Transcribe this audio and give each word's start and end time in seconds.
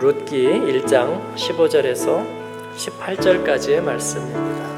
룻기 0.00 0.46
1장 0.46 1.34
15절에서 1.34 2.24
18절까지의 2.76 3.82
말씀입니다. 3.82 4.68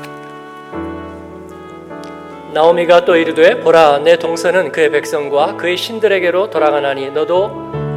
나오미가 2.54 3.04
또 3.04 3.16
이르되 3.16 3.60
보라 3.60 3.98
내 3.98 4.16
동서는 4.16 4.72
그의 4.72 4.90
백성과 4.90 5.56
그의 5.56 5.76
신들에게로 5.76 6.48
돌아가나니 6.48 7.10
너도 7.10 7.48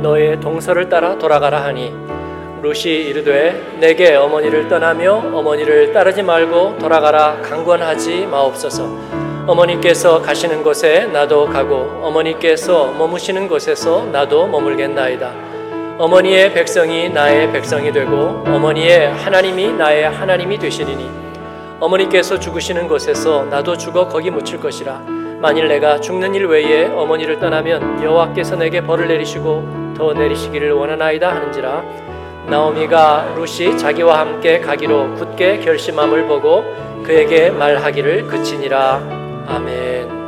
너의 0.01 0.41
동서를 0.41 0.89
따라 0.89 1.17
돌아가라 1.17 1.63
하니. 1.63 1.93
룻이 2.61 2.91
이르되 2.91 3.77
내게 3.79 4.15
어머니를 4.15 4.67
떠나며 4.67 5.13
어머니를 5.33 5.93
따르지 5.93 6.23
말고 6.23 6.77
돌아가라 6.77 7.39
강권하지 7.41 8.25
마옵소서. 8.25 8.83
어머니께서 9.47 10.21
가시는 10.21 10.61
곳에 10.61 11.05
나도 11.05 11.45
가고 11.45 12.01
어머니께서 12.03 12.91
머무시는 12.91 13.47
곳에서 13.47 14.05
나도 14.11 14.47
머물겠나이다 14.47 15.52
어머니의 15.97 16.51
백성이 16.53 17.07
나의 17.09 17.51
백성이 17.51 17.91
되고 17.91 18.43
어머니의 18.47 19.11
하나님이 19.11 19.73
나의 19.73 20.09
하나님이 20.09 20.57
되시리니 20.57 21.09
어머니께서 21.79 22.39
죽으시는 22.39 22.87
곳에서 22.87 23.45
나도 23.45 23.77
죽어 23.77 24.07
거기 24.07 24.31
묻힐 24.31 24.59
것이라. 24.59 25.01
만일 25.39 25.67
내가 25.67 25.99
죽는 25.99 26.33
일 26.33 26.45
외에 26.45 26.85
어머니를 26.85 27.37
떠나면 27.39 28.01
여호와께서 28.03 28.55
내게 28.55 28.81
벌을 28.81 29.07
내리시고 29.07 29.93
더 29.97 30.13
내리시기를 30.13 30.71
원하나이다 30.71 31.29
하는지라. 31.29 31.83
나오미가 32.47 33.35
룻이 33.35 33.77
자기와 33.77 34.19
함께 34.19 34.59
가기로 34.59 35.13
굳게 35.15 35.59
결심함을 35.59 36.27
보고 36.27 36.63
그에게 37.03 37.49
말하기를 37.51 38.27
그치니라. 38.27 39.01
아멘 39.47 40.22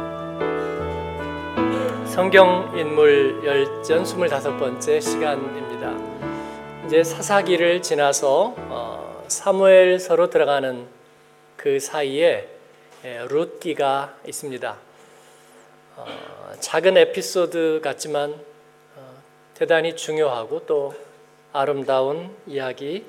성경 2.16 2.72
인물 2.78 3.42
열전 3.44 4.06
25번째 4.06 5.02
시간입니다. 5.02 6.86
이제 6.86 7.04
사사기를 7.04 7.82
지나서 7.82 8.56
어, 8.58 9.26
사무엘서로 9.28 10.30
들어가는 10.30 10.88
그 11.58 11.78
사이에 11.82 12.48
예, 13.04 13.20
룻기가 13.30 14.16
있습니다. 14.26 14.78
어, 15.98 16.06
작은 16.62 16.96
에피소드 16.96 17.82
같지만 17.84 18.34
어, 18.96 19.22
대단히 19.54 19.98
중요하고 19.98 20.66
또 20.66 20.96
아름다운 21.52 22.34
이야기, 22.48 23.06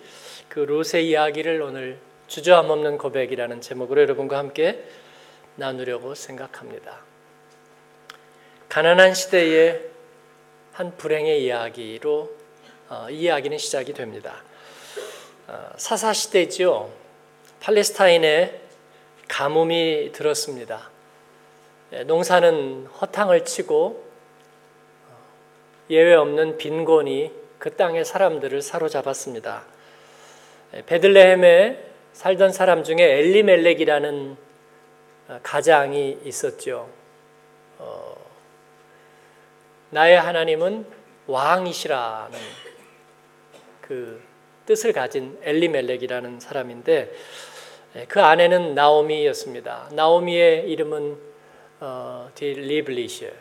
그 0.48 0.58
룻의 0.58 1.08
이야기를 1.08 1.62
오늘 1.62 2.00
주저함 2.26 2.68
없는 2.70 2.98
고백이라는 2.98 3.60
제목으로 3.60 4.00
여러분과 4.00 4.36
함께 4.36 4.82
나누려고 5.54 6.16
생각합니다. 6.16 7.05
가난한 8.68 9.14
시대의 9.14 9.80
한 10.72 10.96
불행의 10.96 11.42
이야기로 11.44 12.30
어, 12.88 13.06
이 13.10 13.22
이야기는 13.22 13.58
시작이 13.58 13.92
됩니다. 13.92 14.42
어, 15.48 15.70
사사 15.76 16.12
시대죠. 16.12 16.92
팔레스타인에 17.60 18.60
가뭄이 19.28 20.10
들었습니다. 20.12 20.90
예, 21.92 22.02
농사는 22.02 22.86
허탕을 22.86 23.44
치고 23.44 24.04
어, 25.08 25.16
예외 25.90 26.14
없는 26.14 26.58
빈곤이 26.58 27.32
그 27.58 27.74
땅의 27.76 28.04
사람들을 28.04 28.60
사로잡았습니다. 28.60 29.64
예, 30.74 30.82
베들레헴에 30.84 31.90
살던 32.12 32.52
사람 32.52 32.84
중에 32.84 32.96
엘리멜렉이라는 32.98 34.36
어, 35.28 35.40
가장이 35.42 36.18
있었죠. 36.24 36.88
어, 37.78 38.25
나의 39.90 40.20
하나님은 40.20 40.86
왕이시라는 41.26 42.38
그 43.80 44.22
뜻을 44.66 44.92
가진 44.92 45.38
엘리멜렉이라는 45.42 46.40
사람인데 46.40 47.12
예, 47.96 48.04
그 48.06 48.20
아내는 48.20 48.74
나오미였습니다. 48.74 49.90
나오미의 49.92 50.68
이름은 50.70 51.18
어, 51.80 52.30
딜리블리시 52.34 53.24
예, 53.24 53.32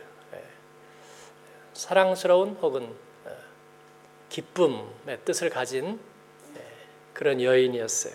사랑스러운 1.74 2.58
혹은 2.62 2.84
어, 3.26 3.32
기쁨의 4.30 5.20
뜻을 5.26 5.50
가진 5.50 6.00
예, 6.56 6.62
그런 7.14 7.42
여인이었어요. 7.42 8.14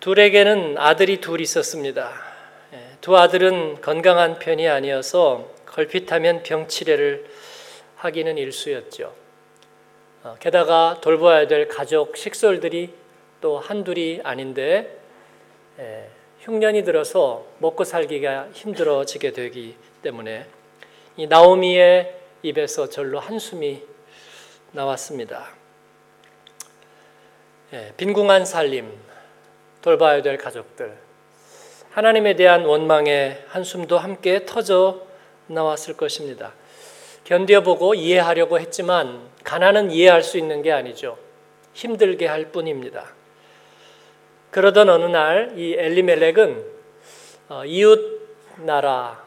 둘에게는 0.00 0.76
아들이 0.76 1.20
둘 1.20 1.40
있었습니다. 1.40 2.12
두 3.00 3.16
아들은 3.16 3.80
건강한 3.80 4.38
편이 4.38 4.68
아니어서 4.68 5.48
걸핏하면 5.74 6.44
병치레를 6.44 7.26
하기는 7.96 8.38
일수였죠. 8.38 9.12
어, 10.22 10.36
게다가 10.38 11.00
돌봐야 11.00 11.48
될 11.48 11.66
가족 11.66 12.16
식솔들이 12.16 12.94
또 13.40 13.58
한둘이 13.58 14.20
아닌데 14.22 14.98
에, 15.80 16.08
흉년이 16.40 16.84
들어서 16.84 17.44
먹고 17.58 17.82
살기가 17.82 18.50
힘들어지게 18.52 19.32
되기 19.32 19.76
때문에 20.02 20.46
이 21.16 21.26
나오미의 21.26 22.20
입에서 22.42 22.88
절로 22.88 23.18
한숨이 23.18 23.82
나왔습니다. 24.70 25.48
예, 27.72 27.92
빈궁한 27.96 28.44
살림, 28.44 28.92
돌봐야 29.82 30.22
될 30.22 30.38
가족들, 30.38 30.96
하나님에 31.90 32.36
대한 32.36 32.64
원망의 32.64 33.44
한숨도 33.48 33.98
함께 33.98 34.46
터져 34.46 35.13
나왔을 35.46 35.96
것입니다. 35.96 36.52
견뎌보고 37.24 37.94
이해하려고 37.94 38.58
했지만 38.60 39.20
가난은 39.42 39.90
이해할 39.90 40.22
수 40.22 40.38
있는 40.38 40.62
게 40.62 40.72
아니죠. 40.72 41.18
힘들게 41.72 42.26
할 42.26 42.52
뿐입니다. 42.52 43.12
그러던 44.50 44.88
어느 44.88 45.04
날 45.06 45.54
이 45.56 45.74
엘리멜렉은 45.76 46.64
어, 47.48 47.64
이웃 47.64 48.22
나라 48.58 49.24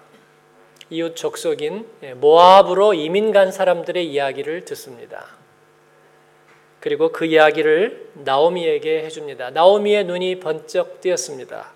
이웃 0.89 1.15
족속인 1.15 1.85
예, 2.03 2.13
모압으로 2.13 2.93
이민 2.93 3.33
간 3.33 3.51
사람들의 3.51 4.07
이야기를 4.07 4.63
듣습니다. 4.65 5.25
그리고 6.79 7.11
그 7.11 7.25
이야기를 7.25 8.11
나오미에게 8.13 9.03
해줍니다. 9.03 9.49
나오미의 9.49 10.05
눈이 10.05 10.39
번쩍 10.39 11.01
뜨였습니다. 11.01 11.73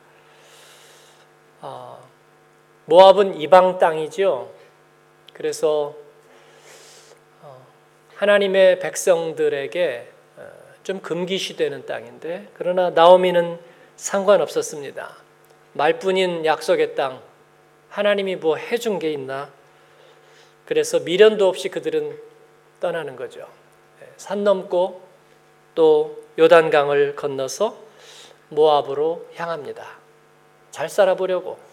어, 1.61 1.90
모압은 2.91 3.39
이방 3.39 3.77
땅이죠. 3.77 4.51
그래서 5.31 5.95
어, 7.41 7.65
하나님의 8.15 8.79
백성들에게 8.79 10.11
좀 10.83 10.99
금기시되는 10.99 11.85
땅인데 11.85 12.49
그러나 12.53 12.89
나오미는 12.89 13.59
상관없었습니다. 13.95 15.15
말뿐인 15.71 16.43
약속의 16.43 16.95
땅 16.95 17.21
하나님이 17.87 18.35
뭐 18.35 18.57
해준 18.57 18.99
게 18.99 19.13
있나? 19.13 19.49
그래서 20.65 20.99
미련도 20.99 21.47
없이 21.47 21.69
그들은 21.69 22.19
떠나는 22.81 23.15
거죠. 23.15 23.47
예, 24.01 24.09
산 24.17 24.43
넘고 24.43 25.01
또 25.75 26.21
요단강을 26.37 27.15
건너서 27.15 27.77
모압으로 28.49 29.27
향합니다. 29.35 29.85
잘 30.71 30.89
살아보려고 30.89 31.70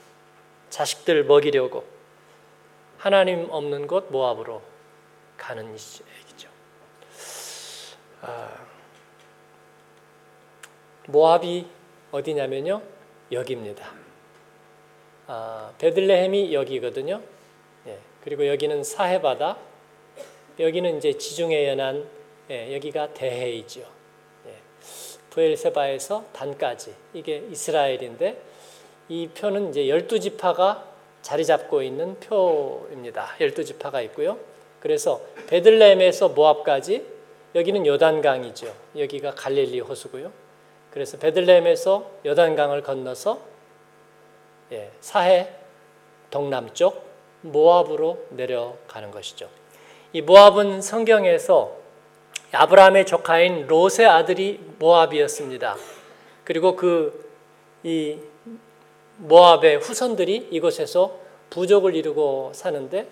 자식들 0.71 1.25
먹이려고 1.25 1.85
하나님 2.99 3.49
없는 3.51 3.87
곳 3.87 4.11
모압으로 4.11 4.61
가는 5.37 5.67
얘기죠. 5.71 6.49
아, 8.23 8.67
모압이 11.07 11.67
어디냐면요. 12.11 12.83
여기입니다. 13.31 13.93
아, 15.27 15.73
베들레헴이 15.79 16.53
여기거든요. 16.55 17.23
예, 17.87 17.99
그리고 18.25 18.47
여기는 18.47 18.83
사해바다, 18.83 19.59
여기는 20.59 20.99
이제 20.99 21.13
지중해 21.17 21.69
연안, 21.69 22.09
예, 22.51 22.75
여기가 22.75 23.15
대해이죠. 23.15 23.81
예, 24.47 24.57
부엘세바에서 25.31 26.25
단까지 26.33 26.95
이게 27.15 27.47
이스라엘인데 27.51 28.48
이 29.09 29.29
표는 29.29 29.71
이제 29.71 29.89
열두 29.89 30.21
지파가 30.21 30.85
자리 31.23 31.45
잡고 31.45 31.83
있는 31.83 32.19
표입니다. 32.21 33.35
열두 33.41 33.65
지파가 33.65 34.01
있고요. 34.03 34.39
그래서 34.81 35.21
베들레헴에서 35.49 36.31
모압까지 36.31 37.05
여기는 37.55 37.87
요단강이죠. 37.87 38.73
여기가 38.97 39.35
갈릴리 39.35 39.81
호수고요. 39.81 40.31
그래서 40.91 41.19
베들레헴에서 41.19 42.11
여단강을 42.25 42.83
건너서 42.83 43.41
예, 44.73 44.91
사해 45.01 45.49
동남쪽 46.31 47.07
모압으로 47.41 48.27
내려가는 48.31 49.11
것이죠. 49.11 49.49
이 50.13 50.21
모압은 50.21 50.83
성경에서 50.83 51.77
아브라함의 52.53 53.07
조카인 53.07 53.67
롯의 53.67 54.07
아들이 54.07 54.61
모압이었습니다. 54.79 55.77
그리고 56.45 56.77
그 56.77 57.29
이 57.85 58.19
모압의 59.19 59.79
후손들이 59.79 60.49
이곳에서 60.51 61.19
부족을 61.51 61.95
이루고 61.95 62.53
사는데 62.55 63.09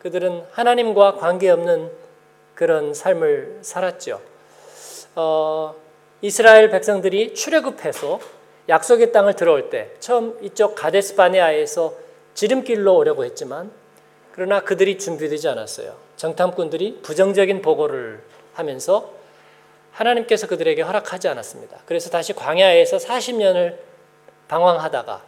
그들은 0.00 0.44
하나님과 0.52 1.14
관계없는 1.14 1.90
그런 2.54 2.94
삶을 2.94 3.58
살았죠. 3.62 4.20
어, 5.14 5.74
이스라엘 6.20 6.70
백성들이 6.70 7.34
출애굽해서 7.34 8.20
약속의 8.68 9.12
땅을 9.12 9.34
들어올 9.34 9.70
때 9.70 9.90
처음 10.00 10.36
이쪽 10.42 10.74
가데스 10.74 11.14
바네아에서 11.14 11.94
지름길로 12.34 12.94
오려고 12.96 13.24
했지만 13.24 13.70
그러나 14.32 14.60
그들이 14.60 14.98
준비되지 14.98 15.48
않았어요. 15.48 15.96
정탐꾼들이 16.16 17.00
부정적인 17.02 17.62
보고를 17.62 18.22
하면서 18.54 19.12
하나님께서 19.92 20.46
그들에게 20.46 20.82
허락하지 20.82 21.28
않았습니다. 21.28 21.78
그래서 21.86 22.10
다시 22.10 22.32
광야에서 22.34 22.98
40년을 22.98 23.78
방황하다가 24.46 25.22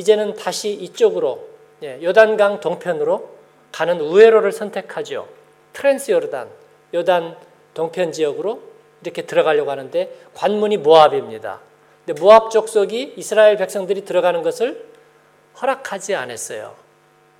이제는 0.00 0.34
다시 0.34 0.72
이쪽으로 0.72 1.46
예, 1.82 2.02
요단강 2.02 2.60
동편으로 2.60 3.28
가는 3.70 4.00
우회로를 4.00 4.50
선택하죠. 4.50 5.28
트랜스 5.74 6.10
요르단, 6.10 6.48
요단 6.94 7.36
동편 7.74 8.12
지역으로 8.12 8.62
이렇게 9.02 9.26
들어가려고 9.26 9.70
하는데 9.70 10.10
관문이 10.32 10.78
모압입니다. 10.78 11.60
근데 12.06 12.18
모압 12.18 12.50
족속이 12.50 13.14
이스라엘 13.18 13.58
백성들이 13.58 14.06
들어가는 14.06 14.42
것을 14.42 14.86
허락하지 15.60 16.14
않았어요. 16.14 16.74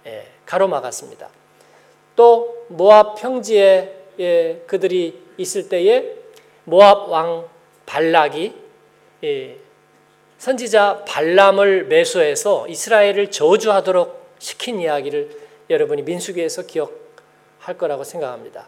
예, 0.07 0.27
가로막았습니다. 0.45 1.29
또 2.15 2.67
모압 2.69 3.21
평지에 3.21 3.97
예, 4.21 4.63
그들이 4.67 5.19
있을 5.39 5.71
때에 5.71 6.15
모압 6.65 7.09
왕 7.09 7.49
발락이 7.87 8.55
예, 9.25 9.57
선지자 10.41 11.05
발람을 11.07 11.85
매수해서 11.85 12.67
이스라엘을 12.67 13.31
저주하도록 13.31 14.37
시킨 14.39 14.81
이야기를 14.81 15.29
여러분이 15.69 16.01
민수기에서 16.01 16.63
기억할 16.63 17.77
거라고 17.77 18.05
생각합니다. 18.05 18.67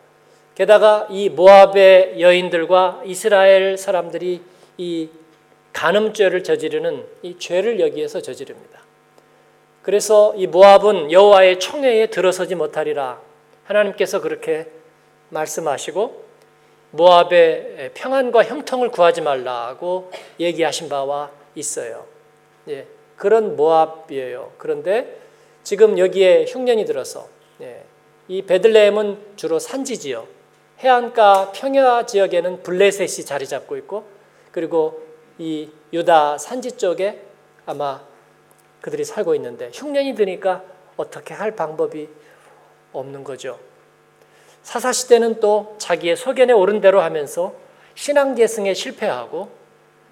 게다가 0.54 1.06
이 1.08 1.30
모압의 1.30 2.20
여인들과 2.20 3.04
이스라엘 3.06 3.78
사람들이 3.78 4.42
이 4.76 5.08
간음죄를 5.72 6.44
저지르는 6.44 7.06
이 7.22 7.38
죄를 7.38 7.80
여기에서 7.80 8.20
저지릅니다. 8.20 8.80
그래서 9.80 10.34
이 10.36 10.46
모압은 10.46 11.10
여호와의 11.10 11.58
총회에 11.58 12.08
들어서지 12.08 12.54
못하리라 12.54 13.18
하나님께서 13.64 14.20
그렇게 14.20 14.66
말씀하시고 15.30 16.22
모압의 16.90 17.92
평안과 17.94 18.44
형통을 18.44 18.90
구하지 18.90 19.22
말라고 19.22 20.12
얘기하신 20.38 20.90
바와 20.90 21.40
있어요. 21.54 22.06
예, 22.68 22.86
그런 23.16 23.56
모압이에요. 23.56 24.52
그런데 24.58 25.20
지금 25.62 25.98
여기에 25.98 26.46
흉년이 26.46 26.84
들어서 26.84 27.28
예, 27.60 27.84
이 28.28 28.42
베들레헴은 28.42 29.34
주로 29.36 29.58
산지지요. 29.58 30.26
해안가 30.80 31.52
평야 31.52 32.06
지역에는 32.06 32.62
블레셋이 32.62 33.24
자리 33.24 33.46
잡고 33.46 33.76
있고 33.78 34.04
그리고 34.50 35.02
이 35.38 35.70
유다 35.92 36.38
산지 36.38 36.72
쪽에 36.72 37.22
아마 37.66 38.02
그들이 38.80 39.04
살고 39.04 39.34
있는데 39.36 39.70
흉년이 39.72 40.14
드니까 40.14 40.64
어떻게 40.96 41.34
할 41.34 41.52
방법이 41.52 42.08
없는 42.92 43.24
거죠. 43.24 43.58
사사 44.62 44.92
시대는 44.92 45.40
또 45.40 45.74
자기의 45.78 46.16
소견에 46.16 46.52
오른 46.52 46.80
대로 46.80 47.00
하면서 47.00 47.54
신앙 47.94 48.34
계승에 48.34 48.74
실패하고 48.74 49.50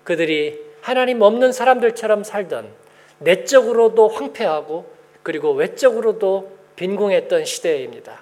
그들이 0.05 0.69
하나님 0.81 1.23
없는 1.23 1.53
사람들처럼 1.53 2.25
살던 2.25 2.73
내적으로도 3.19 4.09
황폐하고 4.09 4.91
그리고 5.23 5.53
외적으로도 5.53 6.53
빈궁했던 6.77 7.44
시대입니다. 7.44 8.21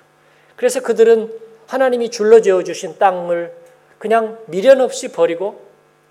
그래서 0.57 0.81
그들은 0.81 1.33
하나님이 1.69 2.11
줄러지어 2.11 2.65
주신 2.65 2.99
땅을 2.99 3.55
그냥 3.99 4.39
미련 4.47 4.81
없이 4.81 5.13
버리고 5.13 5.63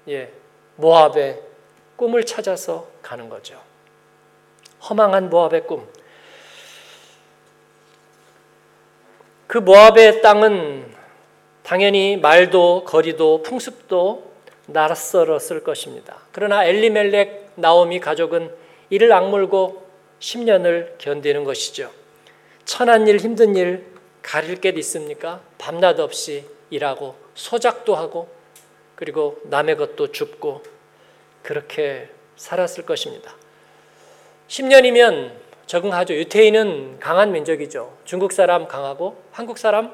예, 0.08 0.32
모압의 0.76 1.42
꿈을 1.98 2.26
찾아서 2.26 2.88
가는 3.02 3.28
거죠. 3.28 3.60
허망한 4.88 5.30
모압의 5.30 5.68
꿈. 5.68 5.88
그 9.48 9.58
모압의 9.58 10.22
땅은 10.22 10.94
당연히 11.64 12.18
말도 12.18 12.84
거리도 12.86 13.44
풍습도 13.44 14.27
낯설었을 14.68 15.64
것입니다. 15.64 16.18
그러나 16.32 16.66
엘리멜렉 16.66 17.54
나오미 17.56 18.00
가족은 18.00 18.54
이를 18.90 19.12
악물고 19.12 19.86
10년을 20.20 20.98
견디는 20.98 21.44
것이죠. 21.44 21.92
천한 22.66 23.08
일 23.08 23.18
힘든 23.18 23.56
일 23.56 23.86
가릴 24.22 24.60
게 24.60 24.70
있습니까? 24.70 25.42
밤낮 25.58 26.00
없이 26.00 26.46
일하고 26.70 27.16
소작도 27.34 27.96
하고 27.96 28.30
그리고 28.96 29.40
남의 29.46 29.78
것도 29.78 30.12
줍고 30.12 30.64
그렇게 31.44 32.10
살았을 32.36 32.86
것입니다. 32.86 33.34
10년이면 34.48 35.32
적응하죠. 35.66 36.14
유태인은 36.16 37.00
강한 37.00 37.32
민족이죠. 37.32 37.98
중국 38.06 38.32
사람 38.32 38.68
강하고 38.68 39.22
한국 39.32 39.58
사람 39.58 39.94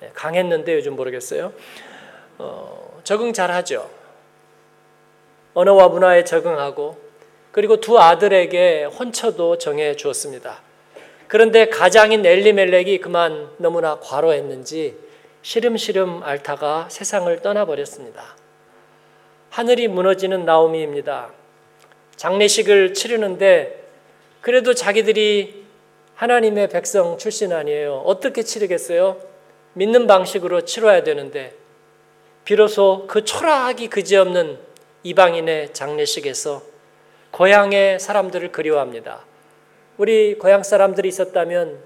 네, 0.00 0.10
강했는데 0.14 0.74
요즘 0.74 0.96
모르겠어요. 0.96 1.52
어, 2.38 3.00
적응 3.04 3.32
잘 3.32 3.50
하죠. 3.50 3.88
언어와 5.54 5.88
문화에 5.88 6.24
적응하고 6.24 6.98
그리고 7.52 7.80
두 7.80 7.98
아들에게 7.98 8.84
혼처도 8.84 9.58
정해 9.58 9.94
주었습니다. 9.94 10.60
그런데 11.28 11.68
가장인 11.68 12.26
엘리멜렉이 12.26 12.98
그만 12.98 13.50
너무나 13.58 13.98
과로했는지 14.00 14.96
시름시름 15.42 16.22
앓다가 16.22 16.88
세상을 16.90 17.42
떠나버렸습니다. 17.42 18.36
하늘이 19.50 19.88
무너지는 19.88 20.44
나오미입니다. 20.44 21.30
장례식을 22.16 22.94
치르는데 22.94 23.84
그래도 24.40 24.74
자기들이 24.74 25.64
하나님의 26.14 26.68
백성 26.68 27.18
출신 27.18 27.52
아니에요. 27.52 28.02
어떻게 28.04 28.42
치르겠어요? 28.42 29.20
믿는 29.74 30.06
방식으로 30.06 30.62
치러야 30.62 31.02
되는데 31.02 31.54
비로소 32.44 33.06
그 33.06 33.24
초라하기 33.24 33.88
그지없는 33.88 34.58
이방인의 35.02 35.72
장례식에서 35.72 36.62
고향의 37.30 37.98
사람들을 37.98 38.52
그리워합니다. 38.52 39.24
우리 39.96 40.36
고향 40.38 40.62
사람들이 40.62 41.08
있었다면 41.08 41.78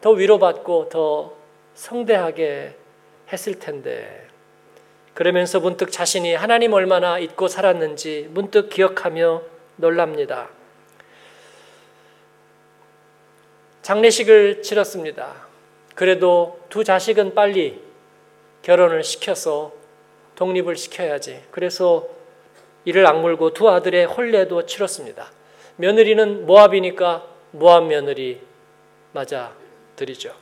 더 0.00 0.10
위로받고 0.10 0.88
더 0.88 1.34
성대하게 1.74 2.74
했을 3.30 3.58
텐데 3.58 4.26
그러면서 5.12 5.60
문득 5.60 5.92
자신이 5.92 6.34
하나님 6.34 6.72
얼마나 6.72 7.18
잊고 7.18 7.46
살았는지 7.46 8.28
문득 8.30 8.70
기억하며 8.70 9.42
놀랍니다. 9.76 10.48
장례식을 13.82 14.62
치렀습니다. 14.62 15.46
그래도 15.94 16.60
두 16.70 16.84
자식은 16.84 17.34
빨리 17.34 17.82
결혼을 18.62 19.04
시켜서 19.04 19.79
독립을 20.40 20.74
시켜야지. 20.74 21.42
그래서 21.50 22.08
이를 22.86 23.06
악물고 23.06 23.52
두 23.52 23.68
아들의 23.68 24.06
혼례도 24.06 24.64
치렀습니다. 24.64 25.30
며느리는 25.76 26.46
모압이니까 26.46 27.26
모압 27.52 27.84
며느리 27.84 28.40
맞아 29.12 29.52
드리죠. 29.96 30.34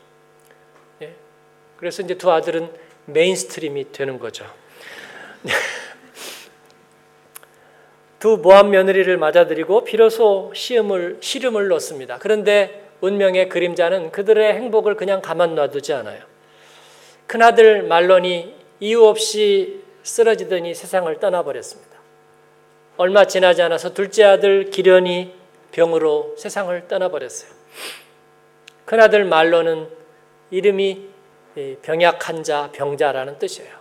그래서 1.76 2.02
이제 2.02 2.14
두 2.14 2.30
아들은 2.30 2.70
mainstream이 3.06 3.90
되는 3.90 4.20
거죠. 4.20 4.46
두 8.20 8.36
모압 8.36 8.70
며느리를 8.70 9.16
맞아들이고 9.16 9.82
비로소 9.82 10.52
시음을 10.54 11.18
시름을 11.20 11.66
놓습니다. 11.68 12.18
그런데 12.18 12.88
운명의 13.00 13.48
그림자는 13.48 14.12
그들의 14.12 14.54
행복을 14.54 14.94
그냥 14.94 15.22
가만 15.22 15.56
놔두지 15.56 15.92
않아요. 15.92 16.22
큰아들 17.26 17.82
말론이 17.84 18.58
이유 18.80 19.04
없이 19.04 19.87
쓰러지더니 20.02 20.74
세상을 20.74 21.18
떠나버렸습니다. 21.20 21.98
얼마 22.96 23.26
지나지 23.26 23.62
않아서 23.62 23.94
둘째 23.94 24.24
아들 24.24 24.70
기련이 24.70 25.34
병으로 25.72 26.34
세상을 26.36 26.88
떠나버렸어요. 26.88 27.50
큰아들 28.84 29.24
말론은 29.24 29.88
이름이 30.50 31.08
병약한 31.82 32.42
자, 32.42 32.70
병자라는 32.72 33.38
뜻이에요. 33.38 33.76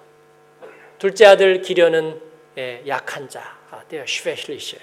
둘째 1.00 1.26
아들 1.26 1.62
기련은 1.62 2.22
예, 2.58 2.84
약한 2.88 3.30
자, 3.30 3.58
슈베실리시. 4.06 4.78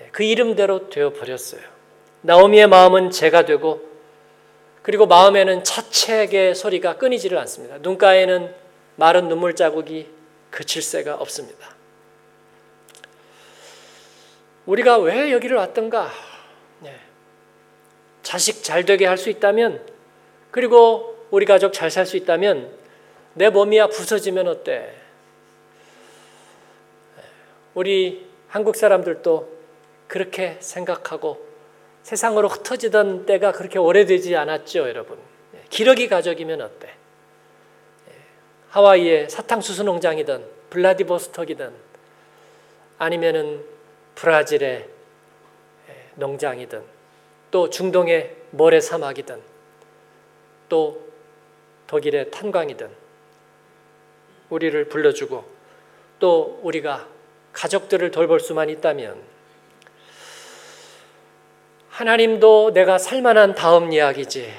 예, 0.00 0.08
그 0.12 0.22
이름대로 0.22 0.90
되어 0.90 1.12
버렸어요. 1.12 1.62
나오미의 2.22 2.68
마음은 2.68 3.10
죄가 3.10 3.46
되고 3.46 3.88
그리고 4.82 5.06
마음에는 5.06 5.64
차책의 5.64 6.54
소리가 6.54 6.96
끊이지를 6.96 7.38
않습니다. 7.38 7.78
눈가에는 7.78 8.54
마른 8.96 9.28
눈물 9.28 9.54
자국이 9.54 10.08
그칠 10.50 10.82
새가 10.82 11.16
없습니다. 11.16 11.74
우리가 14.66 14.98
왜 14.98 15.32
여기를 15.32 15.56
왔던가? 15.56 16.10
네. 16.80 16.98
자식 18.22 18.62
잘 18.62 18.84
되게 18.84 19.06
할 19.06 19.16
수 19.16 19.30
있다면 19.30 19.84
그리고 20.50 21.26
우리 21.30 21.46
가족 21.46 21.72
잘 21.72 21.90
살 21.90 22.06
수 22.06 22.16
있다면 22.16 22.70
내 23.34 23.48
몸이야 23.50 23.88
부서지면 23.88 24.48
어때? 24.48 24.94
우리 27.74 28.28
한국 28.48 28.74
사람들도 28.76 29.60
그렇게 30.08 30.56
생각하고 30.60 31.46
세상으로 32.02 32.48
흩어지던 32.48 33.26
때가 33.26 33.52
그렇게 33.52 33.78
오래되지 33.78 34.34
않았죠, 34.34 34.80
여러분. 34.88 35.18
기러기 35.68 36.08
가족이면 36.08 36.60
어때? 36.62 36.92
하와이의 38.70 39.28
사탕수수 39.28 39.84
농장이든 39.84 40.44
블라디보스톡이든 40.70 41.72
아니면은 42.98 43.64
브라질의 44.14 44.88
농장이든 46.14 46.82
또 47.50 47.70
중동의 47.70 48.36
모래 48.50 48.80
사막이든 48.80 49.40
또 50.68 51.08
독일의 51.86 52.30
탄광이든 52.30 52.88
우리를 54.50 54.84
불러주고 54.88 55.44
또 56.20 56.60
우리가 56.62 57.08
가족들을 57.52 58.10
돌볼 58.10 58.38
수만 58.40 58.70
있다면 58.70 59.20
하나님도 61.88 62.72
내가 62.72 62.98
살만한 62.98 63.54
다음 63.54 63.92
이야기지. 63.92 64.52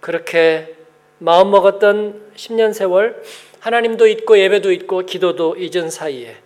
그렇게 0.00 0.81
마음먹었던 1.22 2.32
10년 2.34 2.72
세월 2.72 3.22
하나님도 3.60 4.08
있고 4.08 4.38
예배도 4.38 4.72
있고 4.72 5.02
기도도 5.02 5.56
잊은 5.56 5.88
사이에 5.88 6.36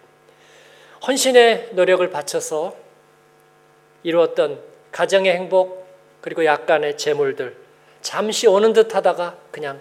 헌신의 1.07 1.71
노력을 1.73 2.09
바쳐서 2.11 2.77
이루었던 4.03 4.61
가정의 4.93 5.33
행복 5.33 5.87
그리고 6.21 6.45
약간의 6.45 6.99
재물들 6.99 7.57
잠시 8.03 8.47
오는 8.47 8.75
듯 8.75 8.95
하다가 8.95 9.39
그냥 9.51 9.81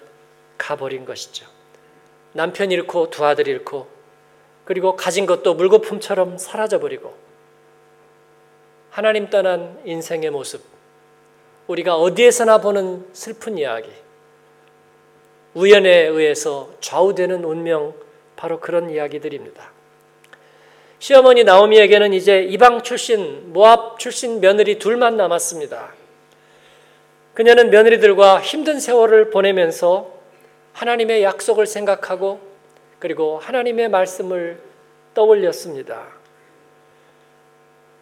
가버린 0.57 1.03
것이죠. 1.03 1.45
남편 2.31 2.71
잃고 2.71 3.09
두 3.09 3.25
아들 3.25 3.49
잃고 3.49 3.87
그리고 4.63 4.95
가진 4.95 5.25
것도 5.25 5.55
물거품처럼 5.55 6.37
사라져버리고 6.37 7.13
하나님 8.91 9.29
떠난 9.29 9.81
인생의 9.83 10.29
모습 10.29 10.63
우리가 11.67 11.97
어디에서나 11.97 12.59
보는 12.59 13.09
슬픈 13.11 13.57
이야기 13.57 14.04
우연에 15.55 16.07
의해서 16.07 16.69
좌우되는 16.81 17.43
운명 17.43 17.93
바로 18.35 18.59
그런 18.59 18.89
이야기들입니다. 18.89 19.71
시어머니 20.99 21.43
나오미에게는 21.43 22.13
이제 22.13 22.43
이방 22.43 22.83
출신 22.83 23.53
모압 23.53 23.99
출신 23.99 24.41
며느리 24.41 24.79
둘만 24.79 25.17
남았습니다. 25.17 25.93
그녀는 27.33 27.69
며느리들과 27.69 28.41
힘든 28.41 28.79
세월을 28.79 29.29
보내면서 29.29 30.11
하나님의 30.73 31.23
약속을 31.23 31.67
생각하고 31.67 32.39
그리고 32.99 33.39
하나님의 33.39 33.89
말씀을 33.89 34.59
떠올렸습니다. 35.13 36.07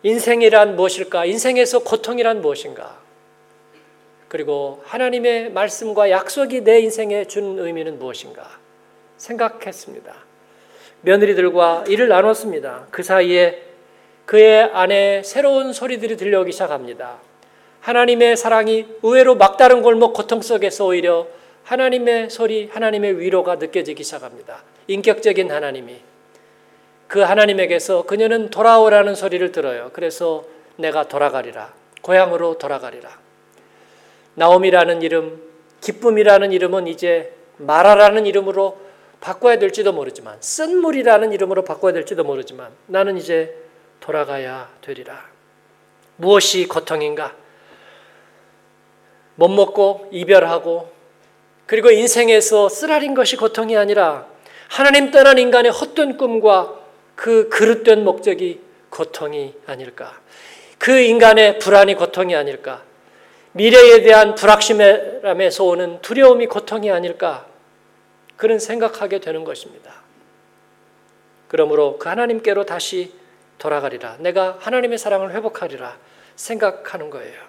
인생이란 0.01 0.75
무엇일까? 0.75 1.25
인생에서 1.25 1.79
고통이란 1.79 2.41
무엇인가? 2.41 3.02
그리고 4.33 4.81
하나님의 4.85 5.51
말씀과 5.51 6.09
약속이 6.09 6.61
내 6.61 6.79
인생에 6.79 7.25
준 7.25 7.59
의미는 7.59 7.99
무엇인가? 7.99 8.49
생각했습니다. 9.17 10.11
며느리들과 11.01 11.83
일을 11.87 12.07
나눴습니다. 12.07 12.87
그 12.89 13.03
사이에 13.03 13.61
그의 14.25 14.71
안에 14.73 15.21
새로운 15.21 15.71
소리들이 15.71 16.17
들려오기 16.17 16.51
시작합니다. 16.51 17.19
하나님의 17.81 18.35
사랑이 18.35 18.87
의외로 19.03 19.35
막다른 19.35 19.83
골목 19.83 20.13
고통 20.13 20.41
속에서 20.41 20.87
오히려 20.87 21.27
하나님의 21.65 22.31
소리, 22.31 22.69
하나님의 22.73 23.19
위로가 23.19 23.57
느껴지기 23.57 24.03
시작합니다. 24.03 24.63
인격적인 24.87 25.51
하나님이. 25.51 25.97
그 27.07 27.19
하나님에게서 27.19 28.07
그녀는 28.07 28.49
돌아오라는 28.49 29.13
소리를 29.13 29.51
들어요. 29.51 29.91
그래서 29.93 30.43
내가 30.77 31.07
돌아가리라. 31.07 31.71
고향으로 32.01 32.57
돌아가리라. 32.57 33.22
나옴이라는 34.35 35.01
이름, 35.01 35.41
기쁨이라는 35.81 36.51
이름은 36.51 36.87
이제 36.87 37.33
마라라는 37.57 38.25
이름으로 38.25 38.77
바꿔야 39.19 39.57
될지도 39.59 39.93
모르지만, 39.93 40.37
쓴물이라는 40.41 41.31
이름으로 41.33 41.63
바꿔야 41.63 41.93
될지도 41.93 42.23
모르지만, 42.23 42.71
나는 42.87 43.17
이제 43.17 43.55
돌아가야 43.99 44.69
되리라. 44.81 45.25
무엇이 46.17 46.67
고통인가? 46.67 47.35
못 49.35 49.47
먹고 49.47 50.09
이별하고 50.11 50.91
그리고 51.65 51.89
인생에서 51.89 52.69
쓰라린 52.69 53.13
것이 53.13 53.35
고통이 53.35 53.75
아니라 53.77 54.27
하나님 54.69 55.11
떠난 55.11 55.37
인간의 55.37 55.71
헛된 55.71 56.17
꿈과 56.17 56.79
그 57.15 57.49
그릇된 57.49 58.03
목적이 58.03 58.61
고통이 58.89 59.55
아닐까. 59.65 60.19
그 60.77 60.99
인간의 60.99 61.59
불안이 61.59 61.95
고통이 61.95 62.35
아닐까. 62.35 62.83
미래에 63.53 64.01
대한 64.01 64.35
불확실함에서 64.35 65.63
오는 65.63 66.01
두려움이 66.01 66.47
고통이 66.47 66.91
아닐까. 66.91 67.45
그런 68.35 68.59
생각하게 68.59 69.19
되는 69.19 69.43
것입니다. 69.43 69.93
그러므로 71.47 71.97
그 71.99 72.09
하나님께로 72.09 72.65
다시 72.65 73.13
돌아가리라. 73.59 74.17
내가 74.19 74.57
하나님의 74.59 74.97
사랑을 74.97 75.33
회복하리라. 75.33 75.97
생각하는 76.35 77.11
거예요. 77.11 77.39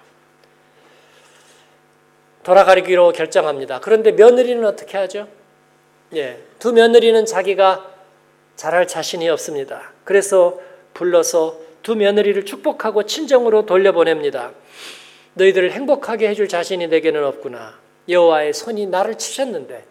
돌아가기로 2.42 3.12
결정합니다. 3.12 3.80
그런데 3.80 4.12
며느리는 4.12 4.62
어떻게 4.66 4.99
하죠? 4.99 5.26
예, 6.14 6.38
두 6.58 6.75
며느리는 6.75 7.25
자기가 7.25 7.90
잘할 8.56 8.87
자신이 8.87 9.28
없습니다. 9.30 9.92
그래서 10.04 10.61
불러서 10.92 11.58
두 11.82 11.96
며느리를 11.96 12.44
축복하고 12.44 13.04
친정으로 13.04 13.64
돌려보냅니다. 13.64 14.52
너희들을 15.34 15.72
행복하게 15.72 16.28
해줄 16.28 16.48
자신이 16.48 16.86
내게는 16.88 17.24
없구나. 17.24 17.78
여호와의 18.08 18.52
손이 18.52 18.86
나를 18.86 19.16
치셨는데 19.16 19.84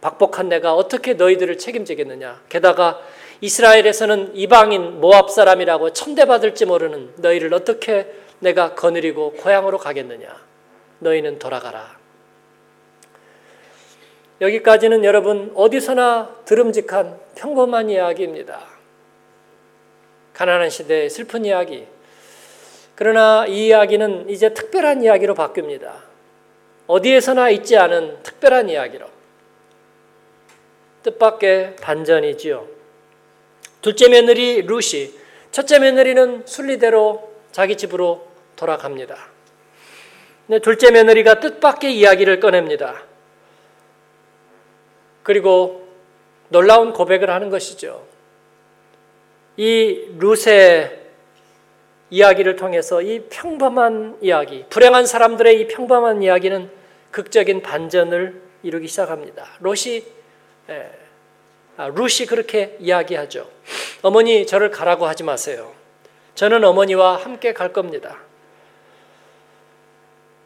박복한 0.00 0.48
내가 0.48 0.74
어떻게 0.74 1.14
너희들을 1.14 1.58
책임지겠느냐. 1.58 2.42
게다가 2.48 3.00
이스라엘에서는 3.40 4.36
이방인 4.36 5.00
모압 5.00 5.30
사람이라고 5.30 5.92
천대받을지 5.92 6.64
모르는 6.66 7.12
너희를 7.16 7.54
어떻게 7.54 8.12
내가 8.40 8.74
거느리고 8.74 9.32
고향으로 9.34 9.78
가겠느냐. 9.78 10.28
너희는 10.98 11.38
돌아가라. 11.38 11.98
여기까지는 14.40 15.04
여러분 15.04 15.52
어디서나 15.54 16.36
들음직한 16.44 17.18
평범한 17.36 17.90
이야기입니다. 17.90 18.60
가난한 20.32 20.70
시대의 20.70 21.10
슬픈 21.10 21.44
이야기. 21.44 21.86
그러나 23.02 23.46
이 23.48 23.66
이야기는 23.66 24.30
이제 24.30 24.54
특별한 24.54 25.02
이야기로 25.02 25.34
바뀝니다. 25.34 25.92
어디에서나 26.86 27.50
있지 27.50 27.76
않은 27.76 28.22
특별한 28.22 28.68
이야기로. 28.68 29.06
뜻밖의 31.02 31.74
반전이지요. 31.80 32.64
둘째 33.80 34.08
며느리 34.08 34.62
루시, 34.62 35.18
첫째 35.50 35.80
며느리는 35.80 36.46
순리대로 36.46 37.28
자기 37.50 37.76
집으로 37.76 38.24
돌아갑니다. 38.54 39.16
네, 40.46 40.60
둘째 40.60 40.92
며느리가 40.92 41.40
뜻밖의 41.40 41.98
이야기를 41.98 42.38
꺼냅니다. 42.38 43.02
그리고 45.24 45.88
놀라운 46.50 46.92
고백을 46.92 47.30
하는 47.30 47.50
것이죠. 47.50 48.06
이 49.56 50.06
루세 50.18 51.01
이야기를 52.12 52.56
통해서 52.56 53.00
이 53.00 53.20
평범한 53.30 54.18
이야기, 54.20 54.66
불행한 54.68 55.06
사람들의 55.06 55.60
이 55.60 55.66
평범한 55.66 56.22
이야기는 56.22 56.70
극적인 57.10 57.62
반전을 57.62 58.42
이루기 58.62 58.86
시작합니다. 58.86 59.46
롯이 59.60 60.04
예, 60.68 60.90
아, 61.78 61.86
룻이 61.86 62.26
그렇게 62.28 62.76
이야기하죠. 62.78 63.48
어머니 64.02 64.46
저를 64.46 64.70
가라고 64.70 65.06
하지 65.06 65.24
마세요. 65.24 65.72
저는 66.34 66.62
어머니와 66.62 67.16
함께 67.16 67.54
갈 67.54 67.72
겁니다. 67.72 68.18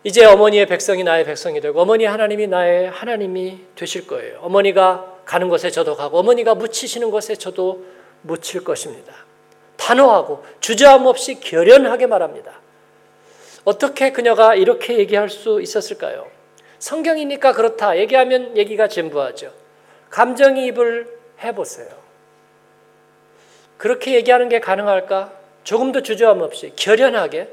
이제 0.05 0.25
어머니의 0.25 0.67
백성이 0.67 1.03
나의 1.03 1.25
백성이 1.25 1.61
되고 1.61 1.81
어머니 1.81 2.05
하나님이 2.05 2.47
나의 2.47 2.91
하나님이 2.91 3.59
되실 3.75 4.07
거예요. 4.07 4.39
어머니가 4.43 5.17
가는 5.25 5.49
곳에 5.49 5.71
저도 5.71 5.97
가고 5.97 6.19
어머니가 6.19 6.55
묻히시는 6.55 7.11
곳에 7.11 7.35
저도 7.35 7.85
묻힐 8.23 8.63
것입니다. 8.63 9.26
단호하고 9.87 10.45
주저함 10.59 11.07
없이 11.07 11.39
결연하게 11.39 12.07
말합니다. 12.07 12.61
어떻게 13.65 14.11
그녀가 14.11 14.57
이렇게 14.57 14.99
얘기할 14.99 15.29
수 15.29 15.61
있었을까요? 15.63 16.27
성경이니까 16.81 17.53
그렇다. 17.53 17.97
얘기하면 17.97 18.57
얘기가 18.57 18.89
전부하죠. 18.89 19.53
감정이입을 20.11 21.07
해보세요. 21.45 21.89
그렇게 23.79 24.15
얘기하는 24.15 24.49
게 24.49 24.59
가능할까? 24.59 25.33
조금도 25.63 26.03
주저함 26.03 26.41
없이 26.43 26.73
결연하게 26.75 27.49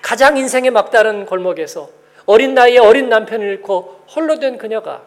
가장 0.00 0.36
인생의 0.36 0.70
막다른 0.70 1.26
골목에서 1.26 1.90
어린 2.26 2.54
나이에 2.54 2.78
어린 2.78 3.08
남편을 3.08 3.46
잃고 3.48 4.04
홀로 4.14 4.38
된 4.38 4.58
그녀가 4.58 5.02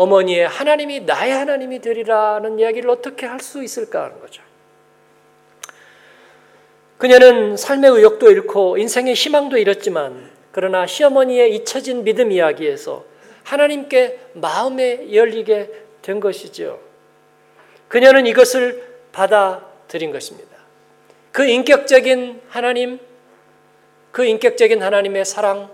어머니의 0.00 0.48
하나님이 0.48 1.00
나의 1.00 1.32
하나님이 1.32 1.80
되리라는 1.80 2.58
이야기를 2.58 2.88
어떻게 2.88 3.26
할 3.26 3.40
수 3.40 3.62
있을까 3.62 4.04
하는 4.04 4.20
거죠. 4.20 4.42
그녀는 6.98 7.56
삶의 7.56 7.90
의욕도 7.90 8.30
잃고 8.30 8.76
인생의 8.76 9.14
희망도 9.14 9.56
잃었지만 9.56 10.30
그러나 10.52 10.86
시어머니의 10.86 11.54
잊혀진 11.54 12.04
믿음 12.04 12.32
이야기에서 12.32 13.04
하나님께 13.44 14.18
마음에 14.34 15.12
열리게 15.14 15.70
된 16.02 16.20
것이죠. 16.20 16.80
그녀는 17.88 18.26
이것을 18.26 18.86
받아들인 19.12 20.12
것입니다. 20.12 20.50
그 21.32 21.46
인격적인 21.46 22.42
하나님, 22.48 23.00
그 24.12 24.24
인격적인 24.24 24.82
하나님의 24.82 25.24
사랑, 25.24 25.70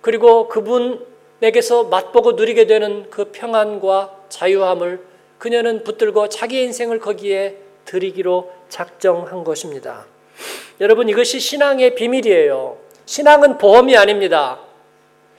그리고 0.00 0.48
그분 0.48 1.11
에게서 1.42 1.84
맛보고 1.84 2.32
누리게 2.32 2.66
되는 2.66 3.10
그 3.10 3.26
평안과 3.32 4.24
자유함을 4.28 5.00
그녀는 5.38 5.82
붙들고 5.82 6.28
자기 6.28 6.62
인생을 6.62 7.00
거기에 7.00 7.56
드리기로 7.84 8.52
작정한 8.68 9.42
것입니다. 9.42 10.06
여러분 10.80 11.08
이것이 11.08 11.40
신앙의 11.40 11.96
비밀이에요. 11.96 12.78
신앙은 13.06 13.58
보험이 13.58 13.96
아닙니다. 13.96 14.60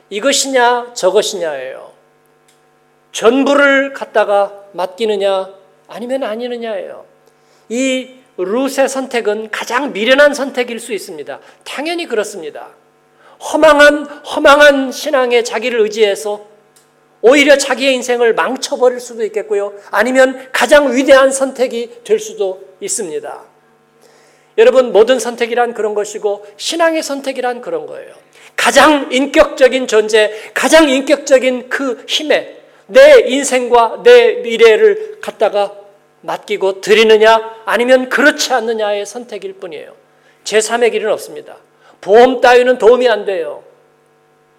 이것이냐 0.09 0.93
저것이냐예요. 0.93 1.93
전부를 3.13 3.93
갖다가 3.93 4.65
맡기느냐 4.73 5.49
아니면 5.87 6.23
아니느냐예요. 6.23 7.05
이 7.69 8.15
룻의 8.37 8.89
선택은 8.89 9.51
가장 9.51 9.93
미련한 9.93 10.33
선택일 10.33 10.79
수 10.79 10.91
있습니다. 10.91 11.39
당연히 11.63 12.07
그렇습니다. 12.07 12.69
허망한 13.51 14.05
허망한 14.05 14.91
신앙에 14.91 15.43
자기를 15.43 15.79
의지해서 15.81 16.45
오히려 17.21 17.57
자기의 17.57 17.93
인생을 17.95 18.33
망쳐버릴 18.33 18.99
수도 18.99 19.23
있겠고요. 19.23 19.73
아니면 19.91 20.49
가장 20.51 20.93
위대한 20.93 21.31
선택이 21.31 22.03
될 22.03 22.19
수도 22.19 22.61
있습니다. 22.79 23.41
여러분 24.57 24.91
모든 24.91 25.19
선택이란 25.19 25.73
그런 25.73 25.93
것이고 25.93 26.45
신앙의 26.57 27.01
선택이란 27.01 27.61
그런 27.61 27.85
거예요. 27.85 28.13
가장 28.55 29.11
인격적인 29.11 29.87
존재, 29.87 30.31
가장 30.53 30.89
인격적인 30.89 31.69
그 31.69 32.05
힘에 32.07 32.57
내 32.87 33.23
인생과 33.25 34.01
내 34.03 34.35
미래를 34.35 35.19
갖다가 35.21 35.73
맡기고 36.21 36.81
드리느냐 36.81 37.61
아니면 37.65 38.09
그렇지 38.09 38.53
않느냐의 38.53 39.05
선택일 39.05 39.53
뿐이에요. 39.53 39.93
제3의 40.43 40.91
길은 40.91 41.11
없습니다. 41.11 41.57
보험 42.03 42.41
따위는 42.41 42.77
도움이 42.77 43.07
안 43.07 43.23
돼요. 43.23 43.63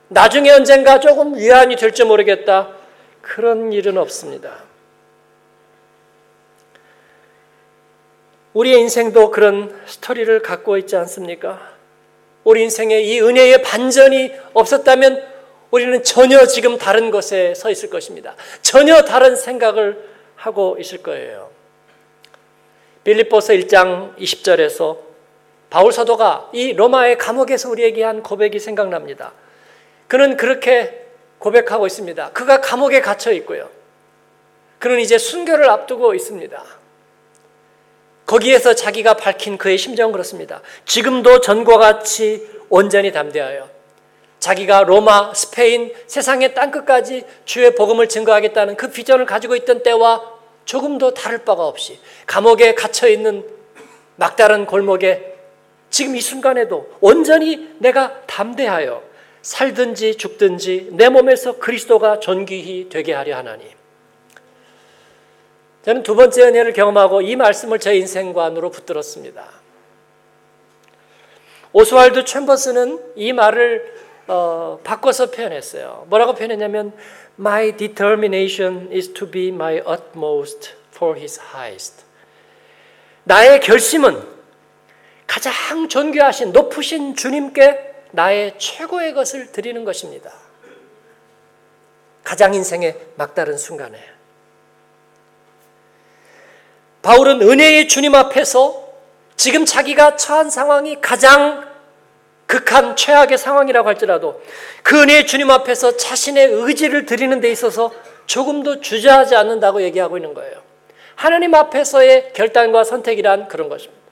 나중에 0.09 0.51
언젠가 0.51 0.99
조금 0.99 1.37
위안이 1.37 1.77
될지 1.77 2.05
모르겠다. 2.05 2.71
그런 3.21 3.73
일은 3.73 3.99
없습니다. 3.99 4.65
우리의 8.55 8.81
인생도 8.81 9.31
그런 9.31 9.79
스토리를 9.87 10.41
갖고 10.41 10.79
있지 10.79 10.97
않습니까? 10.97 11.75
우리 12.45 12.63
인생에 12.63 13.01
이 13.01 13.21
은혜의 13.21 13.63
반전이 13.63 14.33
없었다면 14.55 15.23
우리는 15.71 16.03
전혀 16.03 16.47
지금 16.47 16.79
다른 16.79 17.11
곳에 17.11 17.53
서 17.55 17.71
있을 17.71 17.91
것입니다. 17.91 18.37
전혀 18.63 19.03
다른 19.03 19.37
생각을 19.37 20.09
하고 20.37 20.77
있을 20.79 21.03
거예요. 21.03 21.51
빌립보서 23.03 23.53
1장 23.55 24.17
20절에서 24.17 25.14
바울 25.75 25.91
사도가 25.91 26.51
이 26.53 26.73
로마의 26.73 27.19
감옥에서 27.19 27.69
우리에게 27.69 28.05
한 28.05 28.23
고백이 28.23 28.61
생각납니다. 28.61 29.33
그는 30.07 30.37
그렇게 30.37 31.05
고백하고 31.41 31.85
있습니다. 31.89 32.31
그가 32.31 32.61
감옥에 32.61 33.01
갇혀 33.01 33.33
있고요. 33.33 33.69
그는 34.79 35.01
이제 35.01 35.19
순교를 35.19 35.69
앞두고 35.69 36.15
있습니다. 36.15 36.63
거기에서 38.25 38.75
자기가 38.77 39.15
밝힌 39.15 39.59
그의 39.59 39.77
심정은 39.77 40.13
그렇습니다. 40.13 40.61
지금도 40.85 41.41
전과 41.41 41.79
같이 41.79 42.49
온전히 42.69 43.11
담대하여 43.11 43.69
자기가 44.39 44.85
로마, 44.85 45.35
스페인, 45.35 45.93
세상의 46.07 46.55
땅끝까지 46.55 47.25
주의 47.47 47.75
복음을 47.75 48.09
증거하겠다는 48.09 48.77
그 48.77 48.93
비전을 48.93 49.27
가지고 49.27 49.57
있던 49.57 49.83
때와 49.83 50.23
조금도 50.67 51.15
다를 51.15 51.39
바가 51.39 51.67
없이 51.67 51.99
감옥에 52.27 52.77
갇혀 52.77 53.09
있는 53.09 53.45
막다른 54.15 54.67
골목에 54.67 55.34
지금 55.95 56.17
이 56.17 56.21
순간에도 56.21 56.93
온전히 57.01 57.73
내가 57.79 58.21
담대하여 58.27 59.01
살든지 59.43 60.17
죽든지 60.17 60.89
내 60.91 61.09
몸에서 61.09 61.59
그리스도가 61.59 62.19
존귀히 62.19 62.89
되게 62.89 63.13
하려 63.13 63.37
하나니. 63.37 63.65
저는 65.85 66.03
두 66.03 66.17
번째 66.17 66.49
은혜를 66.49 66.73
경험하고 66.73 67.21
이 67.21 67.37
말씀을 67.37 67.79
제 67.79 67.95
인생관으로 67.95 68.73
붙들었습니다. 68.73 69.45
오스왈드 71.73 72.25
챔버스는 72.25 73.13
이 73.15 73.33
말을 73.33 73.95
어, 74.27 74.81
바꿔서 74.83 75.31
표현했어요. 75.31 76.07
뭐라고 76.09 76.35
표현했냐면 76.35 76.93
My 77.39 77.77
determination 77.77 78.89
is 78.91 79.13
to 79.13 79.31
be 79.31 79.51
my 79.51 79.77
utmost 79.89 80.73
for 80.93 81.17
his 81.17 81.39
highest. 81.55 82.03
나의 83.23 83.61
결심은 83.61 84.34
가장 85.27 85.89
존귀하신 85.89 86.53
높으신 86.53 87.17
주님께 87.17 87.95
나의 88.13 88.55
최고의 88.59 89.15
것을 89.15 89.53
드리는 89.53 89.85
것입니다. 89.85 90.33
가장 92.23 92.55
인생의 92.55 92.97
막다른 93.17 93.57
순간에. 93.59 93.99
바울은 97.03 97.43
은혜의 97.43 97.89
주님 97.89 98.15
앞에서 98.15 98.89
지금 99.37 99.67
자기가 99.67 100.17
처한 100.17 100.49
상황이 100.49 101.01
가장 101.01 101.69
극한 102.47 102.97
최악의 102.97 103.37
상황이라고 103.37 103.89
할지라도 103.89 104.41
그 104.83 105.03
은혜의 105.03 105.27
주님 105.27 105.51
앞에서 105.51 105.97
자신의 105.97 106.47
의지를 106.47 107.05
드리는 107.05 107.41
데 107.41 107.51
있어서 107.51 107.93
조금도 108.27 108.81
주저하지 108.81 109.35
않는다고 109.35 109.83
얘기하고 109.83 110.17
있는 110.17 110.35
거예요. 110.35 110.63
하나님 111.15 111.55
앞에서의 111.55 112.33
결단과 112.33 112.85
선택이란 112.85 113.49
그런 113.49 113.69
것입니다. 113.69 114.04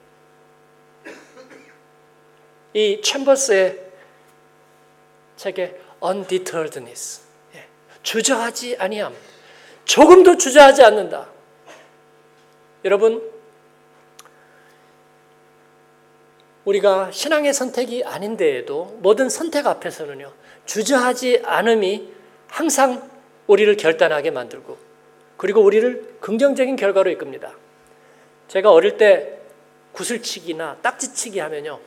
이 2.73 3.01
챔버스의 3.01 3.79
책에 5.35 5.79
undeterredness 6.03 7.21
예, 7.55 7.65
주저하지 8.01 8.77
아니함 8.77 9.13
조금도 9.85 10.37
주저하지 10.37 10.83
않는다. 10.83 11.27
여러분 12.85 13.33
우리가 16.65 17.11
신앙의 17.11 17.53
선택이 17.53 18.03
아닌데에도 18.05 18.97
모든 19.01 19.29
선택 19.29 19.67
앞에서는요, 19.67 20.31
주저하지 20.65 21.41
않음이 21.43 22.09
항상 22.47 23.09
우리를 23.47 23.75
결단하게 23.75 24.31
만들고, 24.31 24.77
그리고 25.35 25.61
우리를 25.61 26.17
긍정적인 26.21 26.77
결과로 26.77 27.09
이끕니다. 27.11 27.51
제가 28.47 28.71
어릴 28.71 28.97
때 28.97 29.39
구슬치기나 29.91 30.77
딱지치기 30.81 31.39
하면요, 31.39 31.79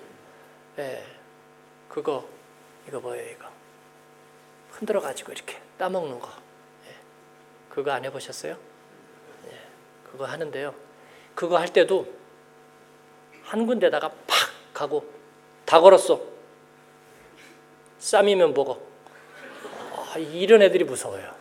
예, 0.79 1.05
그거, 1.89 2.29
이거 2.87 3.01
뭐예요, 3.01 3.31
이거? 3.31 3.47
흔들어 4.73 5.01
가지고 5.01 5.33
이렇게 5.33 5.59
따먹는 5.79 6.21
거. 6.21 6.29
예, 6.87 6.95
그거 7.71 7.93
안 7.93 8.05
해보셨어요? 8.05 8.57
예, 9.51 9.61
그거 10.11 10.27
하는데요. 10.27 10.75
그거 11.35 11.59
할 11.59 11.69
때도 11.73 12.07
한 13.45 13.67
군데다가 13.67 14.09
팍 14.27 14.37
가고 14.75 15.09
다 15.65 15.81
걸었어. 15.81 16.21
쌈이면 17.99 18.53
먹어. 18.55 18.81
아, 19.95 20.19
이런 20.19 20.63
애들이 20.63 20.85
무서워요. 20.85 21.35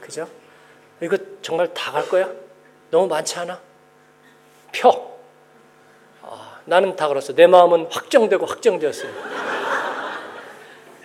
그죠? 0.00 0.28
이거 1.00 1.16
정말 1.42 1.72
다 1.74 1.92
갈 1.92 2.08
거야? 2.08 2.30
너무 2.90 3.08
많지 3.08 3.38
않아? 3.38 3.60
펴. 4.72 5.11
아, 6.62 6.66
나는 6.66 6.96
다 6.96 7.08
걸었어. 7.08 7.34
내 7.34 7.46
마음은 7.46 7.86
확정되고 7.90 8.46
확정되었어요. 8.46 9.12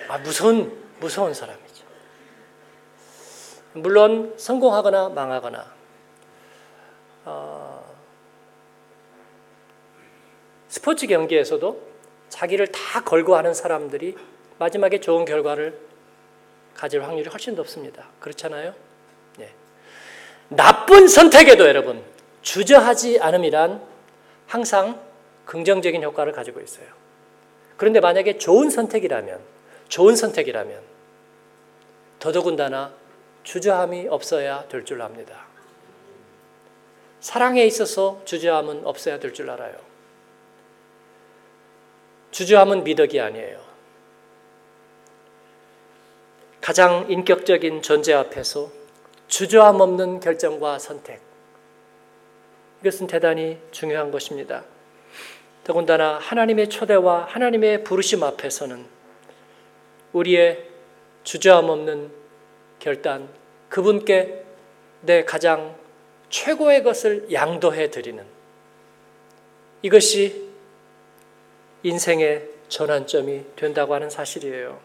아, 0.07 0.17
무서운, 0.19 0.85
무서운 0.99 1.33
사람이죠. 1.33 1.85
물론 3.73 4.33
성공하거나 4.37 5.09
망하거나 5.09 5.77
어, 7.25 7.95
스포츠 10.69 11.07
경기에서도 11.07 11.87
자기를 12.29 12.67
다 12.67 13.03
걸고 13.03 13.35
하는 13.35 13.53
사람들이 13.53 14.15
마지막에 14.59 14.99
좋은 14.99 15.25
결과를 15.25 15.77
가질 16.73 17.03
확률이 17.03 17.29
훨씬 17.29 17.55
높습니다. 17.55 18.05
그렇잖아요? 18.19 18.73
네. 19.37 19.53
나쁜 20.47 21.07
선택에도 21.07 21.67
여러분 21.67 22.03
주저하지 22.41 23.19
않음이란 23.19 23.81
항상 24.47 25.06
긍정적인 25.47 26.03
효과를 26.03 26.33
가지고 26.33 26.61
있어요. 26.61 26.85
그런데 27.77 27.99
만약에 27.99 28.37
좋은 28.37 28.69
선택이라면, 28.69 29.39
좋은 29.87 30.15
선택이라면, 30.15 30.81
더더군다나 32.19 32.93
주저함이 33.43 34.07
없어야 34.09 34.67
될 34.67 34.83
줄 34.83 35.01
압니다. 35.01 35.45
사랑에 37.19 37.65
있어서 37.65 38.21
주저함은 38.25 38.85
없어야 38.85 39.19
될 39.19 39.33
줄 39.33 39.49
알아요. 39.49 39.75
주저함은 42.31 42.83
미덕이 42.83 43.19
아니에요. 43.19 43.65
가장 46.61 47.09
인격적인 47.09 47.81
존재 47.81 48.13
앞에서 48.13 48.69
주저함 49.27 49.79
없는 49.79 50.19
결정과 50.19 50.77
선택. 50.79 51.21
이것은 52.81 53.07
대단히 53.07 53.59
중요한 53.71 54.11
것입니다. 54.11 54.63
더군다나 55.67 56.17
하나님의 56.21 56.69
초대와 56.69 57.25
하나님의 57.29 57.83
부르심 57.83 58.23
앞에서는 58.23 58.85
우리의 60.13 60.63
주저함 61.25 61.65
없는 61.65 62.09
결단, 62.79 63.27
그분께 63.67 64.45
내 65.01 65.25
가장 65.25 65.75
최고의 66.29 66.83
것을 66.83 67.27
양도해 67.33 67.91
드리는 67.91 68.23
이것이 69.81 70.47
인생의 71.83 72.47
전환점이 72.69 73.43
된다고 73.57 73.93
하는 73.93 74.09
사실이에요. 74.09 74.79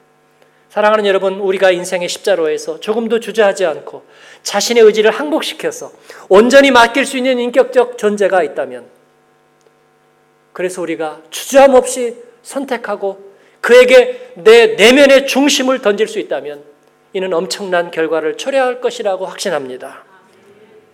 사랑하는 0.68 1.07
여러분, 1.07 1.35
우리가 1.35 1.71
인생의 1.71 2.09
십자로에서 2.09 2.81
조금도 2.81 3.21
주저하지 3.21 3.66
않고 3.66 4.05
자신의 4.42 4.83
의지를 4.83 5.12
항복시켜서 5.12 5.92
온전히 6.29 6.73
맡길 6.73 7.07
수 7.07 7.16
있는 7.16 7.38
인격적 7.38 7.99
존재가 7.99 8.42
있다면, 8.42 9.02
그래서 10.53 10.83
우리가 10.83 11.23
주저함 11.31 11.75
없이 11.75 12.17
선택하고 12.43 13.33
그에게 13.61 14.33
내 14.37 14.75
내면의 14.75 15.27
중심을 15.27 15.81
던질 15.81 16.09
수 16.09 16.19
있다면, 16.19 16.62
이는 17.12 17.33
엄청난 17.33 17.91
결과를 17.91 18.37
초래할 18.37 18.81
것이라고 18.81 19.27
확신합니다. 19.27 20.05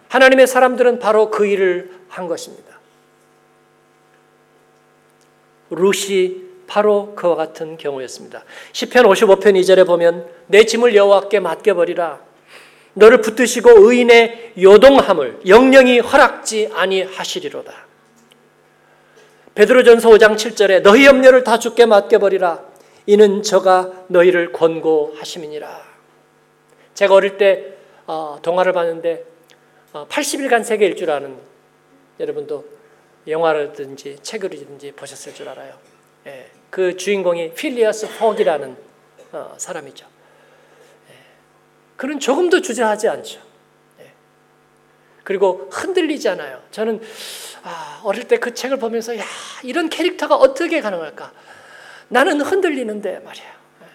하나님의 0.08 0.46
사람들은 0.46 0.98
바로 0.98 1.30
그 1.30 1.46
일을 1.46 1.90
한 2.08 2.26
것입니다. 2.26 2.78
루시 5.70 6.48
바로 6.66 7.14
그와 7.14 7.34
같은 7.34 7.76
경우였습니다. 7.76 8.44
시편 8.72 9.04
55편 9.04 9.58
2절에 9.60 9.86
보면 9.86 10.28
내 10.46 10.64
짐을 10.64 10.94
여호와께 10.94 11.40
맡겨 11.40 11.74
버리라. 11.74 12.20
너를 12.94 13.20
붙드시고 13.20 13.88
의인의 13.88 14.54
요동함을 14.60 15.40
영영이 15.46 16.00
허락지 16.00 16.70
아니하시리로다. 16.74 17.87
베드로전서 19.58 20.10
5장 20.10 20.36
7절에 20.36 20.82
너희 20.82 21.04
염려를 21.04 21.42
다 21.42 21.58
주께 21.58 21.84
맡겨 21.84 22.20
버리라. 22.20 22.62
이는 23.06 23.42
저가 23.42 24.04
너희를 24.06 24.52
권고하심이니라. 24.52 25.82
제가 26.94 27.12
어릴 27.12 27.38
때 27.38 27.74
어, 28.06 28.38
동화를 28.40 28.72
봤는데 28.72 29.24
80일간 29.92 30.60
어, 30.60 30.62
세계 30.62 30.86
일주를 30.86 31.12
하는 31.12 31.36
여러분도 32.20 32.64
영화라든지 33.26 34.18
책을든지 34.22 34.92
보셨을 34.92 35.34
줄 35.34 35.48
알아요. 35.48 35.74
예, 36.26 36.46
그 36.70 36.96
주인공이 36.96 37.54
필리어스 37.54 38.06
헉이라는 38.06 38.76
어, 39.32 39.54
사람이죠. 39.56 40.06
예, 41.10 41.14
그는 41.96 42.20
조금도 42.20 42.60
주저하지 42.60 43.08
않죠. 43.08 43.40
예, 45.28 45.32
그리고 45.38 45.68
흔들리지 45.70 46.28
않아요. 46.30 46.62
저는 46.70 47.00
아, 47.62 48.00
어릴 48.04 48.24
때 48.24 48.38
그 48.38 48.54
책을 48.54 48.78
보면서 48.78 49.16
야 49.18 49.24
이런 49.62 49.88
캐릭터가 49.90 50.36
어떻게 50.36 50.80
가능할까? 50.80 51.32
나는 52.08 52.40
흔들리는데 52.40 53.18
말이야. 53.18 53.44
예, 53.44 53.86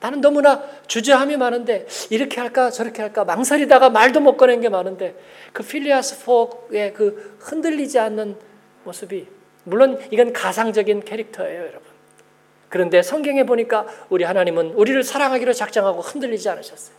나는 0.00 0.20
너무나 0.20 0.62
주저함이 0.88 1.36
많은데 1.36 1.86
이렇게 2.10 2.40
할까 2.40 2.70
저렇게 2.70 3.02
할까 3.02 3.24
망설이다가 3.24 3.90
말도 3.90 4.20
못 4.20 4.36
꺼낸 4.36 4.60
게 4.60 4.68
많은데 4.68 5.14
그 5.52 5.62
필리아스 5.62 6.24
폭의 6.24 6.94
그 6.94 7.36
흔들리지 7.40 7.98
않는 7.98 8.36
모습이 8.84 9.28
물론 9.64 10.00
이건 10.10 10.32
가상적인 10.32 11.04
캐릭터예요, 11.04 11.60
여러분. 11.60 11.82
그런데 12.68 13.02
성경에 13.02 13.44
보니까 13.44 13.86
우리 14.08 14.24
하나님은 14.24 14.72
우리를 14.72 15.02
사랑하기로 15.02 15.52
작정하고 15.52 16.00
흔들리지 16.00 16.48
않으셨어요. 16.48 16.96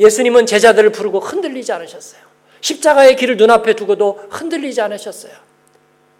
예수님은 0.00 0.46
제자들을 0.46 0.90
부르고 0.90 1.20
흔들리지 1.20 1.72
않으셨어요. 1.72 2.33
십자가의 2.64 3.16
길을 3.16 3.36
눈앞에 3.36 3.74
두고도 3.74 4.28
흔들리지 4.30 4.80
않으셨어요. 4.80 5.34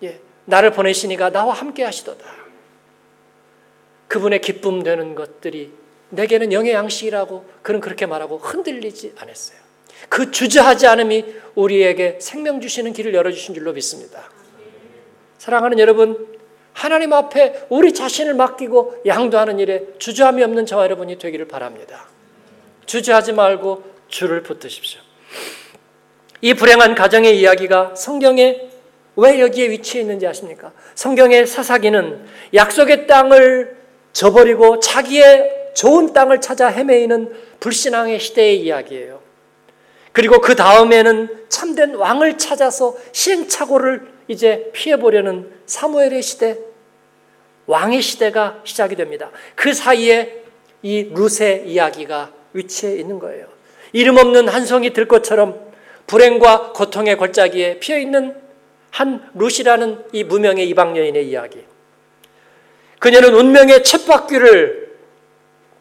예, 0.03 0.21
나를 0.45 0.73
보내시니가 0.73 1.31
나와 1.31 1.55
함께 1.55 1.83
하시도다. 1.85 2.23
그분의 4.09 4.43
기쁨 4.43 4.83
되는 4.83 5.15
것들이 5.15 5.73
내게는 6.11 6.53
영의 6.53 6.75
양식이라고 6.75 7.47
그는 7.63 7.81
그렇게 7.81 8.05
말하고 8.05 8.37
흔들리지 8.37 9.15
않았어요. 9.17 9.59
그 10.11 10.31
주저하지 10.31 10.87
않음이 10.87 11.25
우리에게 11.55 12.19
생명 12.21 12.61
주시는 12.61 12.93
길을 12.93 13.15
열어주신 13.15 13.55
줄로 13.55 13.73
믿습니다. 13.73 14.31
사랑하는 15.39 15.79
여러분, 15.79 16.29
하나님 16.75 17.15
앞에 17.15 17.69
우리 17.71 17.95
자신을 17.95 18.35
맡기고 18.35 19.03
양도하는 19.07 19.61
일에 19.61 19.87
주저함이 19.99 20.43
없는 20.43 20.67
저와 20.67 20.85
여러분이 20.85 21.17
되기를 21.17 21.49
바랍니다. 21.49 22.07
주저하지 22.85 23.33
말고 23.33 23.83
줄을 24.09 24.43
붙드십시오. 24.43 25.04
이 26.45 26.53
불행한 26.53 26.95
가정의 26.95 27.41
이야기가 27.41 27.95
성경에 27.95 28.69
왜 29.17 29.41
여기에 29.41 29.71
위치해 29.71 30.03
있는지 30.03 30.27
아십니까? 30.27 30.73
성경의 30.95 31.47
사사기는 31.47 32.23
약속의 32.53 33.07
땅을 33.07 33.79
저버리고 34.13 34.79
자기의 34.79 35.71
좋은 35.75 36.13
땅을 36.13 36.43
찾아 36.43 36.69
헤매이는 36.69 37.33
불신앙의 37.61 38.21
시대의 38.21 38.61
이야기예요. 38.61 39.23
그리고 40.13 40.43
그 40.43 40.55
다음에는 40.55 41.47
참된 41.49 41.95
왕을 41.95 42.37
찾아서 42.37 42.95
시행착오를 43.13 44.07
이제 44.29 44.69
피해보려는 44.75 45.51
사무엘의 45.65 46.21
시대, 46.21 46.59
왕의 47.65 48.03
시대가 48.03 48.61
시작이 48.65 48.97
됩니다. 48.97 49.31
그 49.55 49.73
사이에 49.73 50.43
이 50.83 51.11
룻의 51.15 51.71
이야기가 51.71 52.33
위치해 52.53 52.97
있는 52.99 53.19
거예요. 53.19 53.47
이름 53.95 54.19
없는 54.19 54.49
한 54.49 54.67
송이 54.67 54.93
들꽃처럼 54.93 55.64
불행과 56.07 56.73
고통의 56.73 57.17
골짜기에 57.17 57.79
피어 57.79 57.99
있는 57.99 58.35
한 58.91 59.29
룻이라는 59.35 60.05
이 60.13 60.25
무명의 60.25 60.69
이방 60.69 60.97
여인의 60.97 61.29
이야기. 61.29 61.65
그녀는 63.01 63.35
운명의 63.35 63.83
쳇바퀴를 63.83 64.95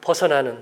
벗어나는 0.02 0.58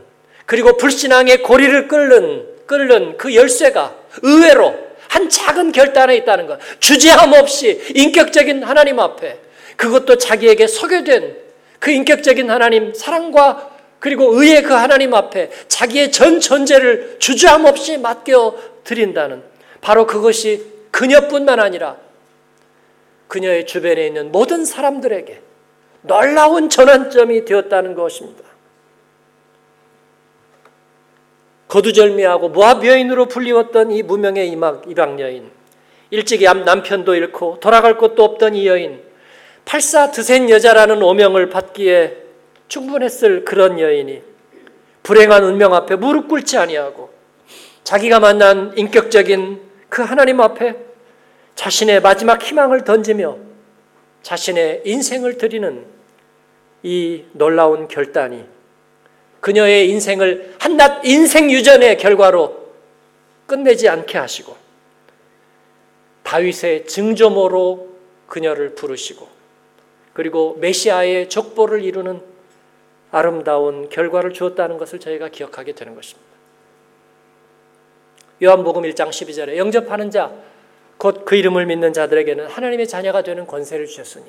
그리고 0.45 0.77
불신앙의 0.77 1.43
고리를 1.43 1.87
끓는 1.87 2.47
끓는 2.65 3.17
그 3.17 3.33
열쇠가 3.33 3.95
의외로 4.21 4.75
한 5.07 5.29
작은 5.29 5.71
결단에 5.71 6.15
있다는 6.17 6.47
것. 6.47 6.59
주제함 6.79 7.33
없이 7.33 7.81
인격적인 7.95 8.63
하나님 8.63 8.99
앞에 8.99 9.39
그것도 9.75 10.17
자기에게 10.17 10.67
소개된 10.67 11.37
그 11.79 11.91
인격적인 11.91 12.49
하나님 12.49 12.93
사랑과 12.93 13.71
그리고 13.99 14.33
의의 14.33 14.63
그 14.63 14.73
하나님 14.73 15.13
앞에 15.13 15.49
자기의 15.67 16.11
전 16.11 16.39
존재를 16.39 17.17
주저함 17.19 17.65
없이 17.65 17.97
맡겨 17.97 18.57
드린다는 18.83 19.50
바로 19.81 20.05
그것이 20.05 20.65
그녀뿐만 20.91 21.59
아니라 21.59 21.97
그녀의 23.27 23.65
주변에 23.65 24.07
있는 24.07 24.31
모든 24.31 24.65
사람들에게 24.65 25.41
놀라운 26.03 26.69
전환점이 26.69 27.45
되었다는 27.45 27.95
것입니다. 27.95 28.43
거두절미하고 31.67 32.49
모압 32.49 32.85
여인으로 32.85 33.27
불리웠던 33.27 33.91
이 33.91 34.03
무명의 34.03 34.49
이방 34.49 35.19
여인, 35.21 35.49
일찍이 36.09 36.43
남편도 36.43 37.15
잃고 37.15 37.59
돌아갈 37.61 37.97
곳도 37.97 38.23
없던 38.23 38.55
이 38.55 38.67
여인, 38.67 39.01
팔사 39.63 40.11
드센 40.11 40.49
여자라는 40.49 41.01
오명을 41.01 41.49
받기에 41.49 42.17
충분했을 42.67 43.45
그런 43.45 43.79
여인이 43.79 44.21
불행한 45.03 45.43
운명 45.43 45.73
앞에 45.73 45.95
무릎 45.95 46.27
꿇지 46.27 46.57
아니하고 46.57 47.09
자기가 47.85 48.19
만난 48.19 48.73
인격적인 48.77 49.70
그 49.91 50.01
하나님 50.01 50.39
앞에 50.39 50.73
자신의 51.55 52.01
마지막 52.01 52.41
희망을 52.41 52.85
던지며 52.85 53.37
자신의 54.23 54.83
인생을 54.85 55.37
드리는 55.37 55.85
이 56.81 57.25
놀라운 57.33 57.89
결단이 57.89 58.45
그녀의 59.41 59.89
인생을 59.89 60.55
한낱 60.59 61.05
인생 61.05 61.51
유전의 61.51 61.97
결과로 61.97 62.71
끝내지 63.47 63.89
않게 63.89 64.17
하시고 64.17 64.55
다윗의 66.23 66.87
증조모로 66.87 67.89
그녀를 68.27 68.75
부르시고 68.75 69.27
그리고 70.13 70.55
메시아의 70.61 71.27
족보를 71.27 71.83
이루는 71.83 72.21
아름다운 73.11 73.89
결과를 73.89 74.31
주었다는 74.31 74.77
것을 74.77 75.01
저희가 75.01 75.27
기억하게 75.27 75.73
되는 75.73 75.95
것입니다. 75.95 76.30
요한복음 78.43 78.83
1장 78.83 79.09
12절에 79.09 79.57
영접하는 79.57 80.09
자, 80.09 80.33
곧 80.97 81.25
그 81.25 81.35
이름을 81.35 81.67
믿는 81.67 81.93
자들에게는 81.93 82.47
하나님의 82.47 82.87
자녀가 82.87 83.21
되는 83.21 83.45
권세를 83.45 83.85
주셨으니 83.85 84.25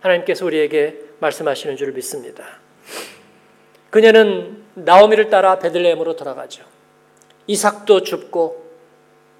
하나님께서 0.00 0.44
우리에게 0.44 1.00
말씀하시는 1.20 1.76
줄 1.76 1.92
믿습니다. 1.92 2.44
그녀는 3.90 4.64
나오미를 4.74 5.30
따라 5.30 5.58
베들레헴으로 5.58 6.16
돌아가죠. 6.16 6.64
이삭도 7.46 8.02
죽고 8.02 8.66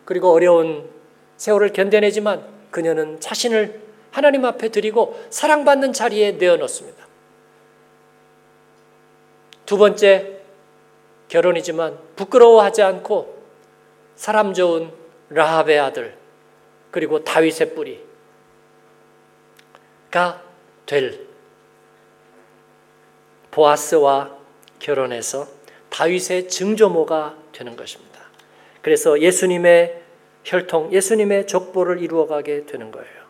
그리고 0.07 0.33
어려운 0.33 0.89
세월을 1.37 1.73
견뎌내지만 1.73 2.45
그녀는 2.71 3.21
자신을 3.21 3.83
하나님 4.11 4.47
앞에 4.47 4.71
드리고 4.71 5.23
사랑받는 5.29 5.93
자리에 5.93 6.33
내어놓습니다. 6.33 7.07
두 9.67 9.77
번째 9.77 10.39
결혼이지만 11.29 11.99
부끄러워하지 12.15 12.83
않고 12.83 13.36
사람 14.17 14.55
좋은 14.55 14.91
라합의 15.31 15.79
아들 15.79 16.17
그리고 16.91 17.23
다윗의 17.23 17.75
뿌리가 17.75 18.03
될 20.87 21.27
보아스와 23.51 24.37
결혼해서 24.79 25.47
다윗의 25.91 26.49
증조모가 26.49 27.37
되는 27.53 27.77
것입니다. 27.77 28.21
그래서 28.83 29.21
예수님의 29.21 30.03
혈통, 30.45 30.93
예수님의 30.93 31.47
족보를 31.47 32.01
이루어가게 32.01 32.67
되는 32.67 32.93
거예요. 32.93 33.27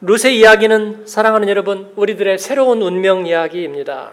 룻의 0.00 0.38
이야기는 0.38 1.06
사랑하는 1.06 1.48
여러분, 1.48 1.92
우리들의 1.96 2.38
새로운 2.38 2.82
운명 2.82 3.26
이야기입니다. 3.26 4.12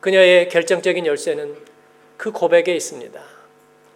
그녀의 0.00 0.48
결정적인 0.48 1.06
열쇠는 1.06 1.69
그 2.20 2.32
고백에 2.32 2.74
있습니다. 2.76 3.18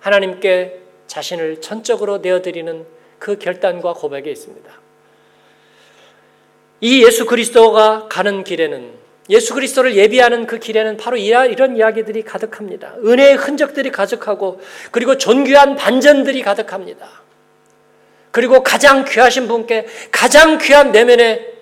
하나님께 0.00 0.80
자신을 1.06 1.60
전적으로 1.60 2.18
내어드리는 2.18 2.86
그 3.18 3.38
결단과 3.38 3.92
고백에 3.92 4.30
있습니다. 4.30 4.72
이 6.80 7.04
예수 7.04 7.26
그리스도가 7.26 8.08
가는 8.08 8.42
길에는 8.42 8.94
예수 9.28 9.52
그리스도를 9.52 9.94
예비하는 9.96 10.46
그 10.46 10.58
길에는 10.58 10.96
바로 10.96 11.18
이런 11.18 11.76
이야기들이 11.76 12.22
가득합니다. 12.22 12.94
은혜의 13.04 13.34
흔적들이 13.36 13.90
가득하고 13.92 14.58
그리고 14.90 15.18
존귀한 15.18 15.76
반전들이 15.76 16.40
가득합니다. 16.40 17.06
그리고 18.30 18.62
가장 18.62 19.04
귀하신 19.04 19.48
분께 19.48 19.86
가장 20.10 20.56
귀한 20.56 20.92
내면의 20.92 21.52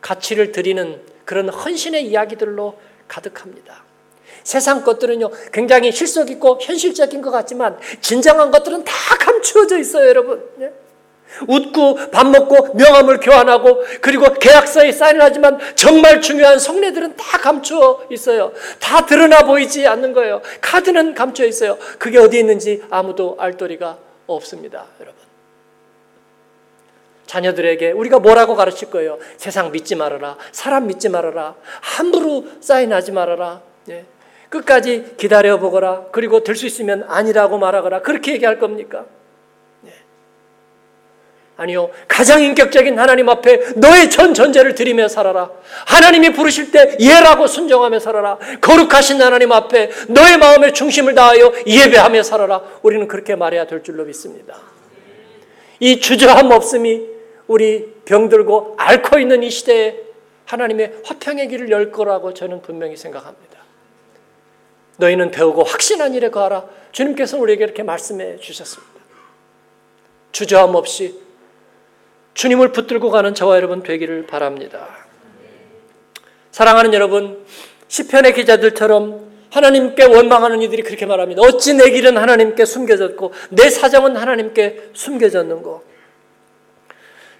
가치를 0.00 0.50
드리는 0.50 1.00
그런 1.24 1.48
헌신의 1.48 2.04
이야기들로 2.06 2.80
가득합니다. 3.06 3.89
세상 4.42 4.82
것들은요, 4.82 5.30
굉장히 5.52 5.92
실속 5.92 6.30
있고 6.30 6.58
현실적인 6.60 7.22
것 7.22 7.30
같지만, 7.30 7.78
진정한 8.00 8.50
것들은 8.50 8.84
다 8.84 8.92
감추어져 9.18 9.78
있어요, 9.78 10.08
여러분. 10.08 10.42
예? 10.60 10.72
웃고 11.46 12.10
밥 12.10 12.26
먹고 12.26 12.74
명함을 12.74 13.20
교환하고 13.20 13.84
그리고 14.00 14.34
계약서에 14.34 14.92
사인을 14.92 15.22
하지만 15.22 15.58
정말 15.76 16.20
중요한 16.20 16.58
속내들은 16.58 17.16
다 17.16 17.38
감추어 17.38 18.06
있어요. 18.10 18.52
다 18.80 19.06
드러나 19.06 19.42
보이지 19.42 19.86
않는 19.86 20.12
거예요. 20.12 20.42
카드는 20.60 21.14
감춰 21.14 21.46
있어요. 21.46 21.78
그게 21.98 22.18
어디 22.18 22.38
있는지 22.38 22.82
아무도 22.90 23.36
알 23.38 23.56
도리가 23.56 23.98
없습니다, 24.26 24.86
여러분. 25.00 25.20
자녀들에게 27.26 27.92
우리가 27.92 28.18
뭐라고 28.18 28.56
가르칠 28.56 28.90
거예요? 28.90 29.18
세상 29.36 29.70
믿지 29.70 29.94
말아라. 29.94 30.36
사람 30.50 30.88
믿지 30.88 31.08
말아라. 31.08 31.54
함부로 31.80 32.44
사인하지 32.60 33.12
말아라. 33.12 33.62
예. 34.50 34.58
끝까지 34.58 35.14
기다려 35.16 35.58
보거라. 35.58 36.06
그리고 36.12 36.42
될 36.42 36.56
수 36.56 36.66
있으면 36.66 37.04
아니라고 37.08 37.58
말하거라. 37.58 38.02
그렇게 38.02 38.32
얘기할 38.32 38.58
겁니까? 38.58 39.06
아니요. 41.56 41.90
가장 42.08 42.42
인격적인 42.42 42.98
하나님 42.98 43.28
앞에 43.28 43.74
너의 43.76 44.08
전 44.08 44.32
전제를 44.32 44.74
드리며 44.74 45.08
살아라. 45.08 45.50
하나님이 45.86 46.32
부르실 46.32 46.70
때 46.70 46.96
예라고 46.98 47.46
순종하며 47.46 47.98
살아라. 47.98 48.38
거룩하신 48.62 49.20
하나님 49.20 49.52
앞에 49.52 49.90
너의 50.08 50.38
마음의 50.38 50.72
중심을 50.72 51.14
다하여 51.14 51.52
예배하며 51.66 52.22
살아라. 52.22 52.62
우리는 52.80 53.06
그렇게 53.06 53.36
말해야 53.36 53.66
될 53.66 53.82
줄로 53.82 54.06
믿습니다. 54.06 54.56
이 55.80 56.00
주저함 56.00 56.50
없음이 56.50 57.02
우리 57.46 57.92
병들고 58.06 58.76
앓고 58.78 59.18
있는 59.18 59.42
이 59.42 59.50
시대에 59.50 59.96
하나님의 60.46 61.00
화평의 61.04 61.48
길을 61.48 61.70
열 61.70 61.92
거라고 61.92 62.32
저는 62.32 62.62
분명히 62.62 62.96
생각합니다. 62.96 63.49
너희는 65.00 65.32
배우고 65.32 65.64
확신한 65.64 66.14
일에 66.14 66.30
거하라. 66.30 66.64
주님께서 66.92 67.38
우리에게 67.38 67.64
이렇게 67.64 67.82
말씀해 67.82 68.38
주셨습니다. 68.38 69.00
주저함 70.32 70.74
없이 70.76 71.18
주님을 72.34 72.72
붙들고 72.72 73.10
가는 73.10 73.34
저와 73.34 73.56
여러분 73.56 73.82
되기를 73.82 74.26
바랍니다. 74.26 74.86
사랑하는 76.52 76.94
여러분, 76.94 77.44
시편의 77.88 78.34
기자들처럼 78.34 79.30
하나님께 79.50 80.04
원망하는 80.04 80.62
이들이 80.62 80.82
그렇게 80.82 81.06
말합니다. 81.06 81.42
어찌 81.42 81.74
내 81.74 81.90
길은 81.90 82.16
하나님께 82.16 82.64
숨겨졌고 82.64 83.32
내 83.50 83.68
사정은 83.68 84.16
하나님께 84.16 84.90
숨겨졌는고. 84.92 85.82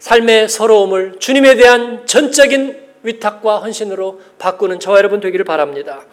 삶의 0.01 0.49
서러움을 0.49 1.19
주님에 1.19 1.55
대한 1.55 2.07
전적인 2.07 2.81
위탁과 3.03 3.59
헌신으로 3.59 4.21
바꾸는 4.39 4.81
저와 4.81 4.99
여러분 4.99 5.21
되기를 5.21 5.45
바랍니다. 5.45 6.05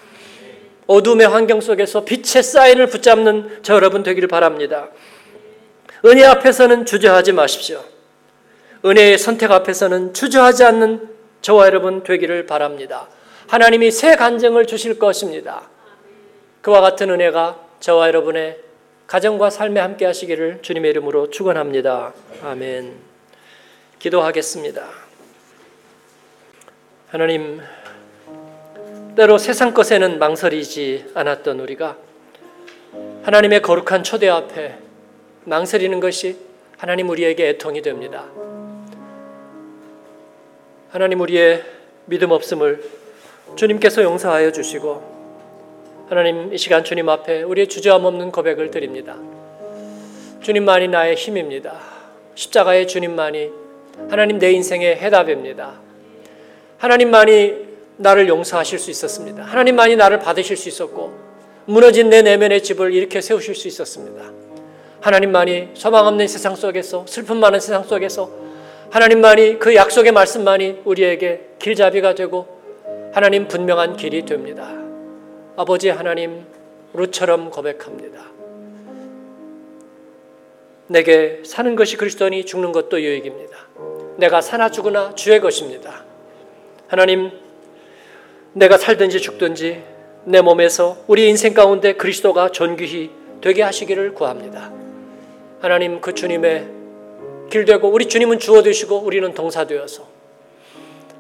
어둠의 0.87 1.27
환경 1.27 1.61
속에서 1.61 2.05
빛의 2.05 2.43
사인을 2.43 2.87
붙잡는 2.87 3.59
저 3.61 3.75
여러분 3.75 4.03
되기를 4.03 4.27
바랍니다. 4.27 4.89
은혜 6.05 6.23
앞에서는 6.23 6.85
주저하지 6.85 7.33
마십시오. 7.33 7.83
은혜의 8.85 9.17
선택 9.17 9.51
앞에서는 9.51 10.13
주저하지 10.13 10.63
않는 10.63 11.09
저와 11.41 11.67
여러분 11.67 12.03
되기를 12.03 12.45
바랍니다. 12.45 13.07
하나님이 13.47 13.91
새 13.91 14.15
간증을 14.15 14.65
주실 14.65 14.99
것입니다. 14.99 15.69
그와 16.61 16.81
같은 16.81 17.09
은혜가 17.09 17.59
저와 17.79 18.07
여러분의 18.07 18.59
가정과 19.07 19.49
삶에 19.49 19.79
함께 19.79 20.05
하시기를 20.05 20.59
주님의 20.61 20.91
이름으로 20.91 21.29
축원합니다. 21.29 22.13
아멘. 22.43 22.93
기도하겠습니다. 23.99 24.85
하나님 27.09 27.61
때로 29.17 29.39
세상 29.39 29.73
것에는 29.73 30.19
망설이지 30.19 31.05
않았던 31.15 31.59
우리가 31.61 31.97
하나님의 33.23 33.63
거룩한 33.63 34.03
초대 34.03 34.29
앞에 34.29 34.75
망설이는 35.43 35.99
것이 35.99 36.37
하나님 36.77 37.09
우리에게 37.09 37.49
애통이 37.49 37.81
됩니다. 37.81 38.25
하나님 40.91 41.19
우리의 41.21 41.63
믿음 42.05 42.29
없음을 42.29 42.83
주님께서 43.55 44.03
용서하여 44.03 44.51
주시고 44.51 46.05
하나님 46.09 46.53
이 46.53 46.57
시간 46.59 46.83
주님 46.83 47.09
앞에 47.09 47.41
우리의 47.41 47.69
주저함 47.69 48.05
없는 48.05 48.31
고백을 48.31 48.69
드립니다. 48.69 49.15
주님만이 50.41 50.89
나의 50.89 51.15
힘입니다. 51.15 51.79
십자가의 52.35 52.87
주님만이 52.87 53.49
하나님 54.11 54.37
내 54.37 54.51
인생의 54.51 54.97
해답입니다. 54.97 55.73
하나님만이 56.77 57.66
나를 57.97 58.27
용서하실 58.27 58.79
수 58.79 58.91
있었습니다. 58.91 59.43
하나님만이 59.43 59.95
나를 59.95 60.19
받으실 60.19 60.55
수 60.55 60.69
있었고 60.69 61.13
무너진 61.65 62.09
내 62.09 62.21
내면의 62.21 62.63
집을 62.63 62.93
이렇게 62.93 63.21
세우실 63.21 63.55
수 63.55 63.67
있었습니다. 63.67 64.31
하나님만이 65.01 65.69
소망 65.73 66.07
없는 66.07 66.27
세상 66.27 66.55
속에서 66.55 67.05
슬픔 67.07 67.37
많은 67.37 67.59
세상 67.59 67.83
속에서 67.83 68.29
하나님만이 68.89 69.59
그 69.59 69.75
약속의 69.75 70.11
말씀만이 70.11 70.81
우리에게 70.85 71.49
길잡이가 71.59 72.15
되고 72.15 72.47
하나님 73.11 73.47
분명한 73.47 73.97
길이 73.97 74.23
됩니다. 74.25 74.71
아버지 75.55 75.89
하나님 75.89 76.45
루처럼 76.93 77.51
고백합니다. 77.51 78.21
내게 80.87 81.41
사는 81.45 81.75
것이 81.75 81.97
그리스도니 81.97 82.45
죽는 82.45 82.71
것도 82.71 83.01
유익입니다. 83.01 83.57
내가 84.17 84.41
사나 84.41 84.69
죽으나 84.71 85.13
주의 85.15 85.39
것입니다. 85.41 86.05
하나님 86.87 87.31
내가 88.57 88.77
살든지 88.77 89.21
죽든지 89.21 89.83
내 90.25 90.41
몸에서 90.41 90.97
우리 91.05 91.29
인생 91.29 91.53
가운데 91.53 91.93
그리스도가 91.93 92.51
존귀히 92.51 93.11
되게 93.39 93.61
하시기를 93.61 94.15
구합니다. 94.15 94.71
하나님 95.61 96.01
그 96.01 96.13
주님의 96.15 96.67
길 97.51 97.65
되고 97.65 97.87
우리 97.87 98.07
주님은 98.07 98.39
주어 98.39 98.63
되시고 98.63 98.97
우리는 98.97 99.31
동사 99.33 99.65
되어서 99.65 100.07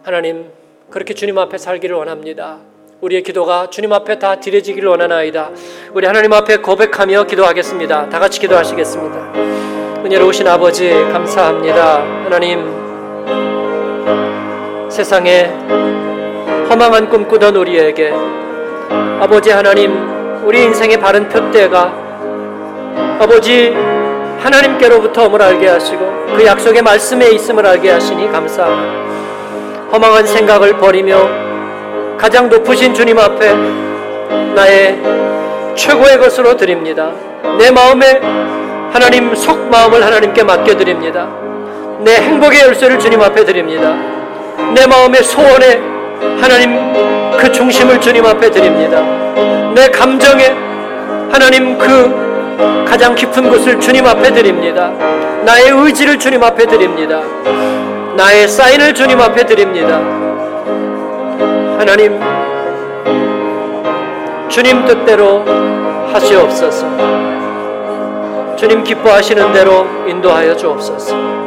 하나님 0.01 0.49
그렇게 0.89 1.13
주님 1.13 1.37
앞에 1.37 1.59
살기를 1.59 1.95
원합니다. 1.95 2.57
우리의 3.01 3.21
기도가 3.21 3.69
주님 3.69 3.93
앞에 3.93 4.17
다 4.17 4.39
드려지기를 4.39 4.89
원하나이다. 4.89 5.51
우리 5.93 6.07
하나님 6.07 6.33
앞에 6.33 6.57
고백하며 6.57 7.25
기도하겠습니다. 7.25 8.09
다 8.09 8.19
같이 8.19 8.39
기도하시겠습니다. 8.39 9.33
은혜로우신 10.03 10.47
아버지 10.47 10.89
감사합니다. 10.89 12.01
하나님 12.23 12.65
세상에 14.89 16.06
허망한 16.69 17.09
꿈 17.09 17.25
꾸던 17.27 17.55
우리에게 17.55 18.13
아버지 19.21 19.51
하나님 19.51 20.43
우리 20.45 20.63
인생의 20.63 20.99
바른 20.99 21.29
표대가 21.29 21.93
아버지 23.19 23.73
하나님께로부터 24.39 25.25
옴을 25.25 25.41
알게 25.41 25.67
하시고 25.69 26.25
그 26.35 26.45
약속의 26.45 26.81
말씀에 26.81 27.29
있음을 27.31 27.65
알게 27.65 27.89
하시니 27.91 28.31
감사합니다. 28.31 29.07
허망한 29.93 30.25
생각을 30.25 30.77
버리며 30.77 32.17
가장 32.17 32.49
높으신 32.49 32.93
주님 32.93 33.17
앞에 33.17 33.53
나의 34.53 35.01
최고의 35.75 36.17
것으로 36.17 36.57
드립니다. 36.57 37.13
내 37.57 37.71
마음에 37.71 38.19
하나님 38.91 39.33
속 39.35 39.57
마음을 39.69 40.05
하나님께 40.05 40.43
맡겨드립니다. 40.43 41.29
내 41.99 42.15
행복의 42.15 42.61
열쇠를 42.61 42.99
주님 42.99 43.21
앞에 43.21 43.45
드립니다. 43.45 43.95
내 44.75 44.85
마음의 44.85 45.23
소원에 45.23 45.96
하나님 46.41 46.75
그 47.37 47.51
중심을 47.51 47.99
주님 47.99 48.25
앞에 48.25 48.49
드립니다. 48.49 49.01
내 49.73 49.87
감정에 49.89 50.55
하나님 51.31 51.77
그 51.77 52.85
가장 52.87 53.13
깊은 53.13 53.49
곳을 53.49 53.79
주님 53.79 54.05
앞에 54.05 54.31
드립니다. 54.33 54.91
나의 55.45 55.69
의지를 55.69 56.17
주님 56.17 56.43
앞에 56.43 56.65
드립니다. 56.65 57.21
나의 58.15 58.47
사인을 58.47 58.93
주님 58.93 59.21
앞에 59.21 59.45
드립니다. 59.45 59.99
하나님, 61.77 62.19
주님 64.49 64.83
뜻대로 64.85 65.45
하시옵소서. 66.11 66.87
주님 68.55 68.83
기뻐하시는 68.83 69.53
대로 69.53 69.85
인도하여 70.07 70.55
주옵소서. 70.57 71.46